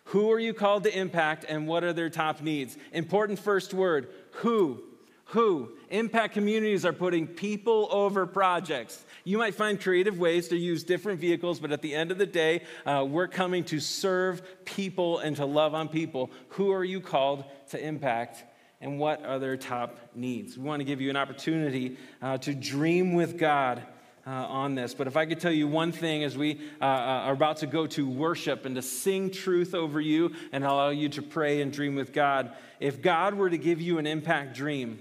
Who 0.06 0.32
are 0.32 0.40
you 0.40 0.54
called 0.54 0.84
to 0.84 0.98
impact 0.98 1.46
and 1.48 1.68
what 1.68 1.84
are 1.84 1.94
their 1.94 2.10
top 2.10 2.42
needs? 2.42 2.78
Important 2.92 3.40
first 3.40 3.74
word 3.74 4.10
who. 4.32 4.84
Who? 5.28 5.72
Impact 5.90 6.34
communities 6.34 6.86
are 6.86 6.94
putting 6.94 7.26
people 7.26 7.88
over 7.90 8.28
projects. 8.28 9.04
You 9.24 9.38
might 9.38 9.56
find 9.56 9.82
creative 9.82 10.20
ways 10.20 10.50
to 10.50 10.58
use 10.58 10.84
different 10.84 11.20
vehicles, 11.20 11.60
but 11.60 11.72
at 11.72 11.82
the 11.82 11.96
end 11.96 12.12
of 12.12 12.18
the 12.18 12.26
day, 12.26 12.64
uh, 12.86 13.06
we're 13.08 13.30
coming 13.30 13.64
to 13.66 13.80
serve 13.80 14.44
people 14.66 15.20
and 15.20 15.36
to 15.38 15.46
love 15.46 15.74
on 15.74 15.88
people. 15.88 16.30
Who 16.50 16.72
are 16.72 16.84
you 16.84 17.00
called 17.00 17.46
to 17.70 17.84
impact? 17.84 18.44
And 18.84 19.00
what 19.00 19.26
are 19.26 19.40
their 19.40 19.56
top 19.56 19.98
needs? 20.14 20.58
We 20.58 20.66
want 20.66 20.82
to 20.82 20.84
give 20.84 21.00
you 21.00 21.10
an 21.10 21.16
opportunity 21.16 21.96
uh, 22.22 22.38
to 22.40 22.54
dream 22.54 23.14
with 23.14 23.38
God 23.38 23.82
uh, 24.28 24.30
on 24.30 24.76
this. 24.76 24.94
But 24.94 25.08
if 25.08 25.16
I 25.16 25.26
could 25.26 25.40
tell 25.40 25.54
you 25.54 25.70
one 25.70 25.94
thing 25.94 26.26
as 26.26 26.38
we 26.38 26.60
uh, 26.82 26.84
uh, 26.84 26.88
are 26.88 27.32
about 27.32 27.58
to 27.58 27.68
go 27.68 27.88
to 27.88 28.06
worship 28.06 28.66
and 28.66 28.76
to 28.76 28.82
sing 28.82 29.32
truth 29.32 29.74
over 29.74 30.02
you 30.02 30.34
and 30.52 30.66
allow 30.66 30.90
you 30.90 31.08
to 31.10 31.22
pray 31.22 31.62
and 31.62 31.72
dream 31.72 31.96
with 31.96 32.12
God, 32.12 32.52
if 32.82 33.02
God 33.02 33.36
were 33.36 33.50
to 33.50 33.58
give 33.58 33.80
you 33.80 34.00
an 34.00 34.06
impact 34.06 34.54
dream, 34.54 35.00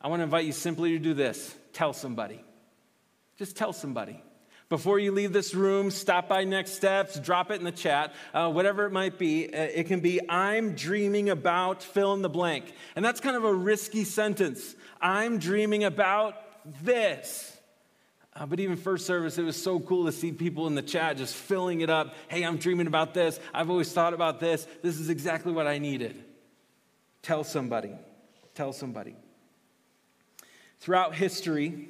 I 0.00 0.08
want 0.08 0.20
to 0.20 0.24
invite 0.24 0.46
you 0.46 0.52
simply 0.52 0.92
to 0.92 0.98
do 0.98 1.12
this 1.12 1.54
tell 1.74 1.92
somebody. 1.92 2.42
Just 3.36 3.56
tell 3.56 3.74
somebody. 3.74 4.22
Before 4.68 4.98
you 4.98 5.12
leave 5.12 5.32
this 5.32 5.54
room, 5.54 5.90
stop 5.90 6.28
by 6.28 6.44
Next 6.44 6.72
Steps, 6.72 7.18
drop 7.18 7.50
it 7.50 7.54
in 7.54 7.64
the 7.64 7.72
chat, 7.72 8.12
uh, 8.34 8.50
whatever 8.50 8.84
it 8.84 8.92
might 8.92 9.18
be. 9.18 9.46
Uh, 9.46 9.62
it 9.62 9.84
can 9.84 10.00
be, 10.00 10.20
I'm 10.28 10.74
dreaming 10.74 11.30
about 11.30 11.82
fill 11.82 12.12
in 12.12 12.20
the 12.20 12.28
blank. 12.28 12.74
And 12.94 13.02
that's 13.02 13.18
kind 13.18 13.34
of 13.34 13.44
a 13.44 13.54
risky 13.54 14.04
sentence. 14.04 14.76
I'm 15.00 15.38
dreaming 15.38 15.84
about 15.84 16.34
this. 16.84 17.56
Uh, 18.36 18.44
but 18.44 18.60
even 18.60 18.76
first 18.76 19.06
service, 19.06 19.38
it 19.38 19.42
was 19.42 19.60
so 19.60 19.80
cool 19.80 20.04
to 20.04 20.12
see 20.12 20.32
people 20.32 20.66
in 20.66 20.74
the 20.74 20.82
chat 20.82 21.16
just 21.16 21.34
filling 21.34 21.80
it 21.80 21.88
up. 21.88 22.14
Hey, 22.28 22.42
I'm 22.42 22.58
dreaming 22.58 22.86
about 22.86 23.14
this. 23.14 23.40
I've 23.54 23.70
always 23.70 23.90
thought 23.90 24.12
about 24.12 24.38
this. 24.38 24.66
This 24.82 25.00
is 25.00 25.08
exactly 25.08 25.52
what 25.52 25.66
I 25.66 25.78
needed. 25.78 26.22
Tell 27.22 27.42
somebody. 27.42 27.92
Tell 28.54 28.74
somebody. 28.74 29.16
Throughout 30.78 31.14
history, 31.14 31.88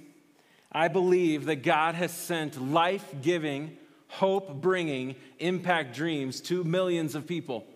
I 0.70 0.88
believe 0.88 1.46
that 1.46 1.62
God 1.62 1.94
has 1.94 2.12
sent 2.12 2.60
life 2.60 3.14
giving, 3.22 3.76
hope 4.08 4.60
bringing 4.60 5.16
impact 5.38 5.94
dreams 5.94 6.40
to 6.42 6.64
millions 6.64 7.14
of 7.14 7.26
people 7.26 7.66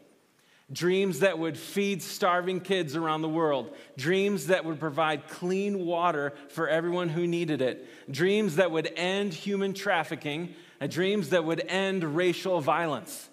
dreams 0.73 1.21
that 1.21 1.39
would 1.39 1.57
feed 1.57 2.03
starving 2.03 2.61
kids 2.61 2.97
around 2.97 3.23
the 3.23 3.29
world, 3.29 3.75
dreams 3.97 4.47
that 4.47 4.65
would 4.65 4.81
provide 4.81 5.29
clean 5.29 5.85
water 5.85 6.33
for 6.49 6.69
everyone 6.69 7.09
who 7.09 7.27
needed 7.27 7.61
it, 7.61 7.87
dreams 8.11 8.57
that 8.57 8.71
would 8.71 8.91
end 8.97 9.35
human 9.35 9.75
trafficking, 9.75 10.55
and 10.81 10.91
dreams 10.91 11.29
that 11.29 11.45
would 11.45 11.61
end 11.69 12.03
racial 12.17 12.61
violence. 12.61 13.29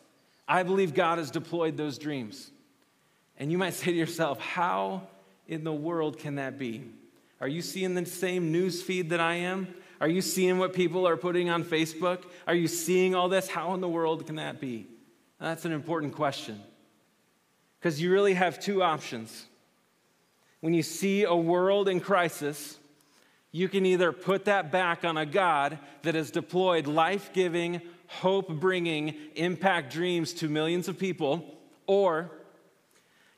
I 0.48 0.64
believe 0.64 0.94
God 0.94 1.18
has 1.18 1.32
deployed 1.32 1.78
those 1.78 1.98
dreams. 1.98 2.52
And 3.38 3.52
you 3.52 3.58
might 3.58 3.74
say 3.74 3.86
to 3.86 3.98
yourself, 3.98 4.40
how 4.40 5.08
in 5.48 5.64
the 5.64 5.74
world 5.74 6.20
can 6.20 6.36
that 6.36 6.60
be? 6.60 6.84
Are 7.42 7.48
you 7.48 7.62
seeing 7.62 7.96
the 7.96 8.06
same 8.06 8.52
news 8.52 8.82
feed 8.82 9.10
that 9.12 9.20
I 9.20 9.36
am? 9.36 9.74
Are 10.02 10.08
you 10.08 10.22
seeing 10.22 10.58
what 10.58 10.74
people 10.74 11.08
are 11.08 11.18
putting 11.18 11.50
on 11.50 11.64
Facebook? 11.64 12.24
Are 12.48 12.56
you 12.56 12.68
seeing 12.68 13.16
all 13.16 13.30
this? 13.30 13.50
How 13.50 13.74
in 13.74 13.82
the 13.82 13.90
world 13.90 14.26
can 14.26 14.36
that 14.36 14.60
be? 14.60 14.88
That's 15.40 15.66
an 15.66 15.72
important 15.72 16.16
question. 16.16 16.62
Because 17.80 18.02
you 18.02 18.12
really 18.12 18.34
have 18.34 18.60
two 18.60 18.84
options. 18.84 19.46
When 20.60 20.74
you 20.74 20.84
see 20.84 21.24
a 21.24 21.36
world 21.36 21.88
in 21.88 22.02
crisis, 22.02 22.78
you 23.52 23.70
can 23.70 23.86
either 23.86 24.12
put 24.12 24.46
that 24.46 24.72
back 24.72 25.06
on 25.06 25.18
a 25.18 25.26
God 25.26 25.80
that 26.04 26.16
has 26.16 26.32
deployed 26.32 26.88
life 26.88 27.32
giving, 27.34 27.82
hope 28.08 28.50
bringing, 28.50 29.16
impact 29.36 29.92
dreams 29.94 30.34
to 30.34 30.50
millions 30.50 30.88
of 30.88 31.00
people, 31.00 31.58
or 31.88 32.30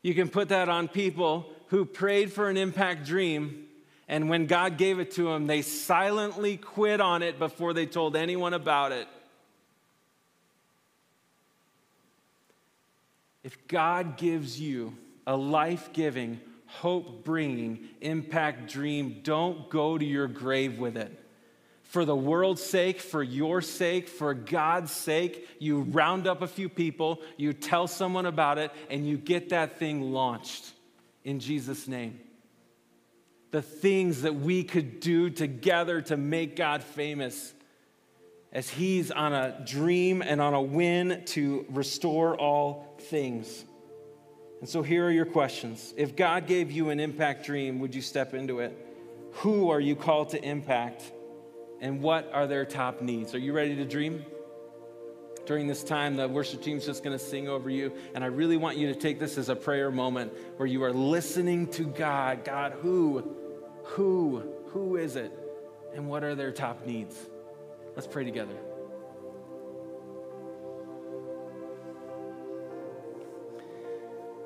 you 0.02 0.16
can 0.16 0.30
put 0.30 0.50
that 0.50 0.70
on 0.70 0.88
people 0.88 1.50
who 1.68 1.86
prayed 1.86 2.34
for 2.34 2.50
an 2.50 2.58
impact 2.58 3.06
dream, 3.06 3.68
and 4.12 4.28
when 4.28 4.46
God 4.46 4.78
gave 4.78 5.00
it 5.00 5.12
to 5.12 5.24
them, 5.24 5.48
they 5.48 5.62
silently 5.62 6.58
quit 6.58 7.00
on 7.00 7.24
it 7.24 7.40
before 7.40 7.72
they 7.74 7.86
told 7.86 8.18
anyone 8.18 8.54
about 8.54 8.92
it. 8.92 9.08
If 13.42 13.70
God 13.70 14.18
gives 14.18 14.60
you 14.60 14.98
a 15.26 15.38
life 15.38 15.94
giving, 15.94 16.42
hope 16.68 17.24
bringing, 17.24 17.88
impact 18.02 18.70
dream, 18.70 19.22
don't 19.24 19.70
go 19.70 19.98
to 19.98 20.06
your 20.06 20.28
grave 20.28 20.78
with 20.78 20.98
it. 20.98 21.18
For 21.84 22.04
the 22.04 22.16
world's 22.16 22.62
sake, 22.62 23.00
for 23.00 23.24
your 23.24 23.62
sake, 23.62 24.10
for 24.10 24.34
God's 24.34 24.92
sake, 24.92 25.48
you 25.58 25.84
round 25.84 26.28
up 26.28 26.42
a 26.42 26.48
few 26.48 26.68
people, 26.68 27.22
you 27.38 27.54
tell 27.54 27.88
someone 27.88 28.26
about 28.26 28.58
it, 28.58 28.72
and 28.90 29.08
you 29.08 29.18
get 29.18 29.50
that 29.50 29.80
thing 29.80 30.12
launched 30.12 30.74
in 31.24 31.40
Jesus' 31.40 31.88
name. 31.88 32.20
The 33.52 33.62
things 33.62 34.24
that 34.24 34.36
we 34.36 34.64
could 34.64 35.00
do 35.00 35.30
together 35.30 36.02
to 36.04 36.18
make 36.18 36.56
God 36.56 36.84
famous 36.84 37.54
as 38.54 38.70
He's 38.70 39.12
on 39.12 39.34
a 39.34 39.62
dream 39.66 40.22
and 40.22 40.42
on 40.42 40.54
a 40.54 40.62
win 40.62 41.24
to 41.28 41.66
restore 41.70 42.36
all 42.36 42.98
things. 43.00 43.66
And 44.60 44.70
so 44.70 44.84
here 44.84 45.06
are 45.06 45.12
your 45.12 45.26
questions. 45.26 45.94
If 45.98 46.16
God 46.16 46.48
gave 46.48 46.72
you 46.72 46.90
an 46.90 47.00
impact 47.00 47.46
dream, 47.46 47.80
would 47.80 47.96
you 47.96 48.02
step 48.02 48.34
into 48.34 48.60
it? 48.60 48.78
Who 49.36 49.70
are 49.70 49.80
you 49.80 49.96
called 49.96 50.30
to 50.30 50.44
impact? 50.44 51.12
And 51.80 52.02
what 52.02 52.30
are 52.32 52.46
their 52.46 52.66
top 52.66 53.02
needs? 53.02 53.34
Are 53.34 53.40
you 53.40 53.54
ready 53.54 53.76
to 53.76 53.86
dream? 53.86 54.24
During 55.48 55.66
this 55.66 55.84
time, 55.84 56.16
the 56.16 56.28
worship 56.28 56.62
team's 56.62 56.86
just 56.86 57.04
going 57.04 57.18
to 57.18 57.24
sing 57.24 57.50
over 57.50 57.70
you. 57.70 57.92
And 58.14 58.24
I 58.24 58.28
really 58.28 58.58
want 58.58 58.78
you 58.78 58.94
to 58.94 58.96
take 59.00 59.20
this 59.20 59.40
as 59.40 59.50
a 59.50 59.56
prayer 59.56 59.90
moment 59.90 60.32
where 60.58 60.68
you 60.68 60.84
are 60.84 60.94
listening 60.94 61.66
to 61.72 61.86
God. 61.86 62.44
God, 62.44 62.74
who, 62.74 63.36
who, 63.92 64.42
who 64.68 64.96
is 64.96 65.16
it? 65.18 65.32
And 65.94 66.08
what 66.08 66.24
are 66.24 66.34
their 66.34 66.52
top 66.52 66.86
needs? 66.86 67.18
Let's 67.96 68.08
pray 68.08 68.24
together. 68.24 68.56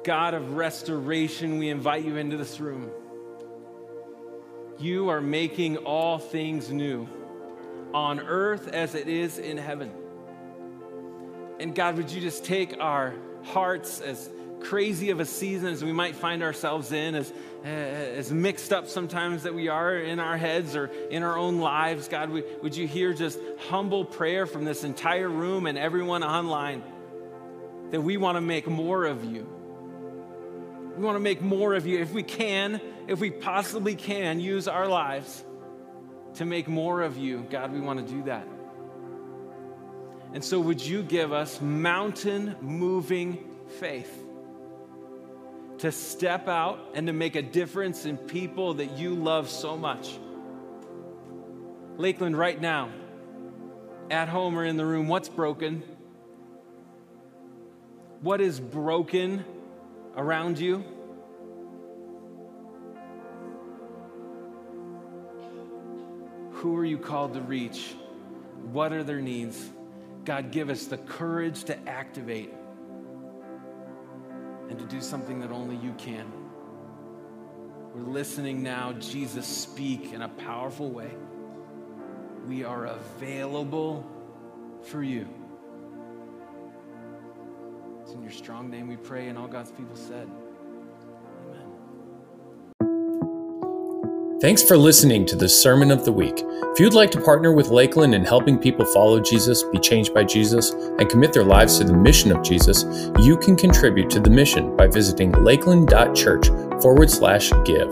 God 0.04 0.34
of 0.34 0.56
restoration, 0.56 1.60
we 1.60 1.70
invite 1.70 2.04
you 2.04 2.18
into 2.18 2.38
this 2.38 2.60
room. 2.60 2.89
You 4.80 5.10
are 5.10 5.22
making 5.22 5.78
all 5.78 6.18
things 6.18 6.72
new 6.72 7.08
on 7.93 8.20
earth 8.20 8.68
as 8.68 8.96
it 8.96 9.08
is 9.08 9.38
in 9.38 9.58
heaven. 9.58 9.91
And 11.60 11.74
God, 11.74 11.98
would 11.98 12.12
you 12.12 12.20
just 12.20 12.46
take 12.46 12.80
our 12.80 13.14
hearts 13.43 14.02
as 14.02 14.30
crazy 14.66 15.11
of 15.11 15.20
a 15.20 15.26
season 15.26 15.68
as 15.68 15.84
we 15.84 15.91
might 15.91 16.16
find 16.16 16.41
ourselves 16.41 16.91
in, 16.91 17.16
as, 17.16 17.32
eh, 17.63 17.68
as 17.68 18.32
mixed 18.32 18.74
up 18.74 18.88
sometimes 18.88 19.43
that 19.43 19.53
we 19.53 19.68
are 19.68 19.95
in 19.95 20.20
our 20.20 20.38
heads 20.38 20.76
or 20.76 20.88
in 21.09 21.24
our 21.24 21.38
own 21.38 21.59
lives, 21.59 22.07
God, 22.07 22.30
would 22.30 22.76
you 22.76 22.88
hear 22.88 23.13
just 23.13 23.39
humble 23.70 24.03
prayer 24.03 24.45
from 24.45 24.66
this 24.66 24.84
entire 24.84 25.30
room 25.30 25.68
and 25.68 25.78
everyone 25.78 26.24
online 26.24 26.84
that 27.91 28.01
we 28.01 28.18
want 28.18 28.38
to 28.38 28.41
make 28.41 28.68
more 28.68 29.05
of 29.05 29.24
you? 29.24 29.47
We 30.97 31.03
want 31.03 31.16
to 31.16 31.22
make 31.22 31.41
more 31.41 31.76
of 31.76 31.86
you. 31.86 31.99
If 31.99 32.11
we 32.11 32.24
can, 32.24 32.82
if 33.07 33.20
we 33.20 33.30
possibly 33.30 33.95
can, 33.95 34.39
use 34.39 34.68
our 34.68 34.88
lives 34.88 35.43
to 36.36 36.45
make 36.45 36.68
more 36.68 37.01
of 37.01 37.18
you. 37.18 37.45
God, 37.49 37.72
we 37.72 37.82
want 37.82 38.05
to 38.05 38.13
do 38.13 38.24
that. 38.24 38.47
And 40.34 40.43
so, 40.43 40.59
would 40.59 40.82
you 40.86 41.03
give 41.03 41.32
us 41.32 41.61
mountain 41.61 42.55
moving 42.61 43.38
faith 43.80 44.24
to 45.80 45.91
step 45.91 46.47
out 46.47 46.80
and 46.93 47.07
to 47.07 47.13
make 47.13 47.36
a 47.36 47.41
difference 47.41 48.05
in 48.05 48.17
people 48.17 48.76
that 48.76 48.97
you 48.97 49.13
love 49.13 49.49
so 49.49 49.78
much? 49.78 50.17
Lakeland, 51.97 52.38
right 52.38 52.59
now, 52.59 52.89
at 54.09 54.30
home 54.30 54.57
or 54.57 54.65
in 54.65 54.78
the 54.78 54.86
room, 54.86 55.07
what's 55.07 55.30
broken? 55.30 55.84
What 58.21 58.41
is 58.41 58.59
broken 58.59 59.45
around 60.15 60.59
you? 60.59 60.84
Who 66.51 66.76
are 66.78 66.86
you 66.86 66.97
called 66.97 67.34
to 67.36 67.41
reach? 67.41 67.95
What 68.71 68.91
are 68.91 69.03
their 69.03 69.21
needs? 69.21 69.69
God, 70.23 70.51
give 70.51 70.69
us 70.69 70.86
the 70.86 70.97
courage 70.97 71.65
to 71.65 71.88
activate 71.88 72.51
and 74.76 74.89
to 74.89 74.95
do 74.95 75.01
something 75.01 75.39
that 75.39 75.51
only 75.51 75.78
you 75.78 75.93
can. 75.93 76.30
We're 77.93 78.01
listening 78.01 78.61
now, 78.61 78.91
Jesus 78.93 79.47
speak 79.47 80.11
in 80.11 80.21
a 80.21 80.28
powerful 80.28 80.91
way. 80.91 81.11
We 82.45 82.65
are 82.65 82.88
available 82.88 84.05
for 84.84 85.01
you. 85.01 85.30
It's 88.01 88.11
in 88.11 88.21
your 88.21 88.34
strong 88.34 88.69
name 88.69 88.89
we 88.89 88.97
pray, 88.97 89.30
and 89.30 89.38
all 89.38 89.47
God's 89.47 89.71
people 89.71 89.95
said. 89.95 90.30
Thanks 94.46 94.62
for 94.62 94.78
listening 94.78 95.26
to 95.26 95.36
the 95.36 95.50
Sermon 95.50 95.89
of 95.89 96.06
the 96.06 96.12
Week. 96.12 96.36
If 96.38 96.80
you'd 96.80 96.93
like 96.93 97.10
to 97.10 97.20
partner 97.20 97.52
with 97.52 97.70
Lakeland 97.70 98.14
in 98.14 98.24
helping 98.24 98.60
people 98.60 98.86
follow 98.86 99.20
Jesus, 99.20 99.64
be 99.64 99.80
changed 99.80 100.14
by 100.14 100.24
Jesus, 100.24 100.70
and 101.00 101.10
commit 101.10 101.34
their 101.34 101.43
lives 101.43 101.80
to 101.80 101.84
the 101.84 101.93
mission 101.93 102.32
of 102.32 102.43
Jesus, 102.43 102.84
you 103.22 103.38
can 103.38 103.56
contribute 103.56 104.12
to 104.12 104.20
the 104.20 104.30
mission 104.30 104.78
by 104.78 104.86
visiting 104.86 105.32
lakeland.church 105.32 106.50
forward 106.80 107.10
slash 107.10 107.52
give. 107.66 107.89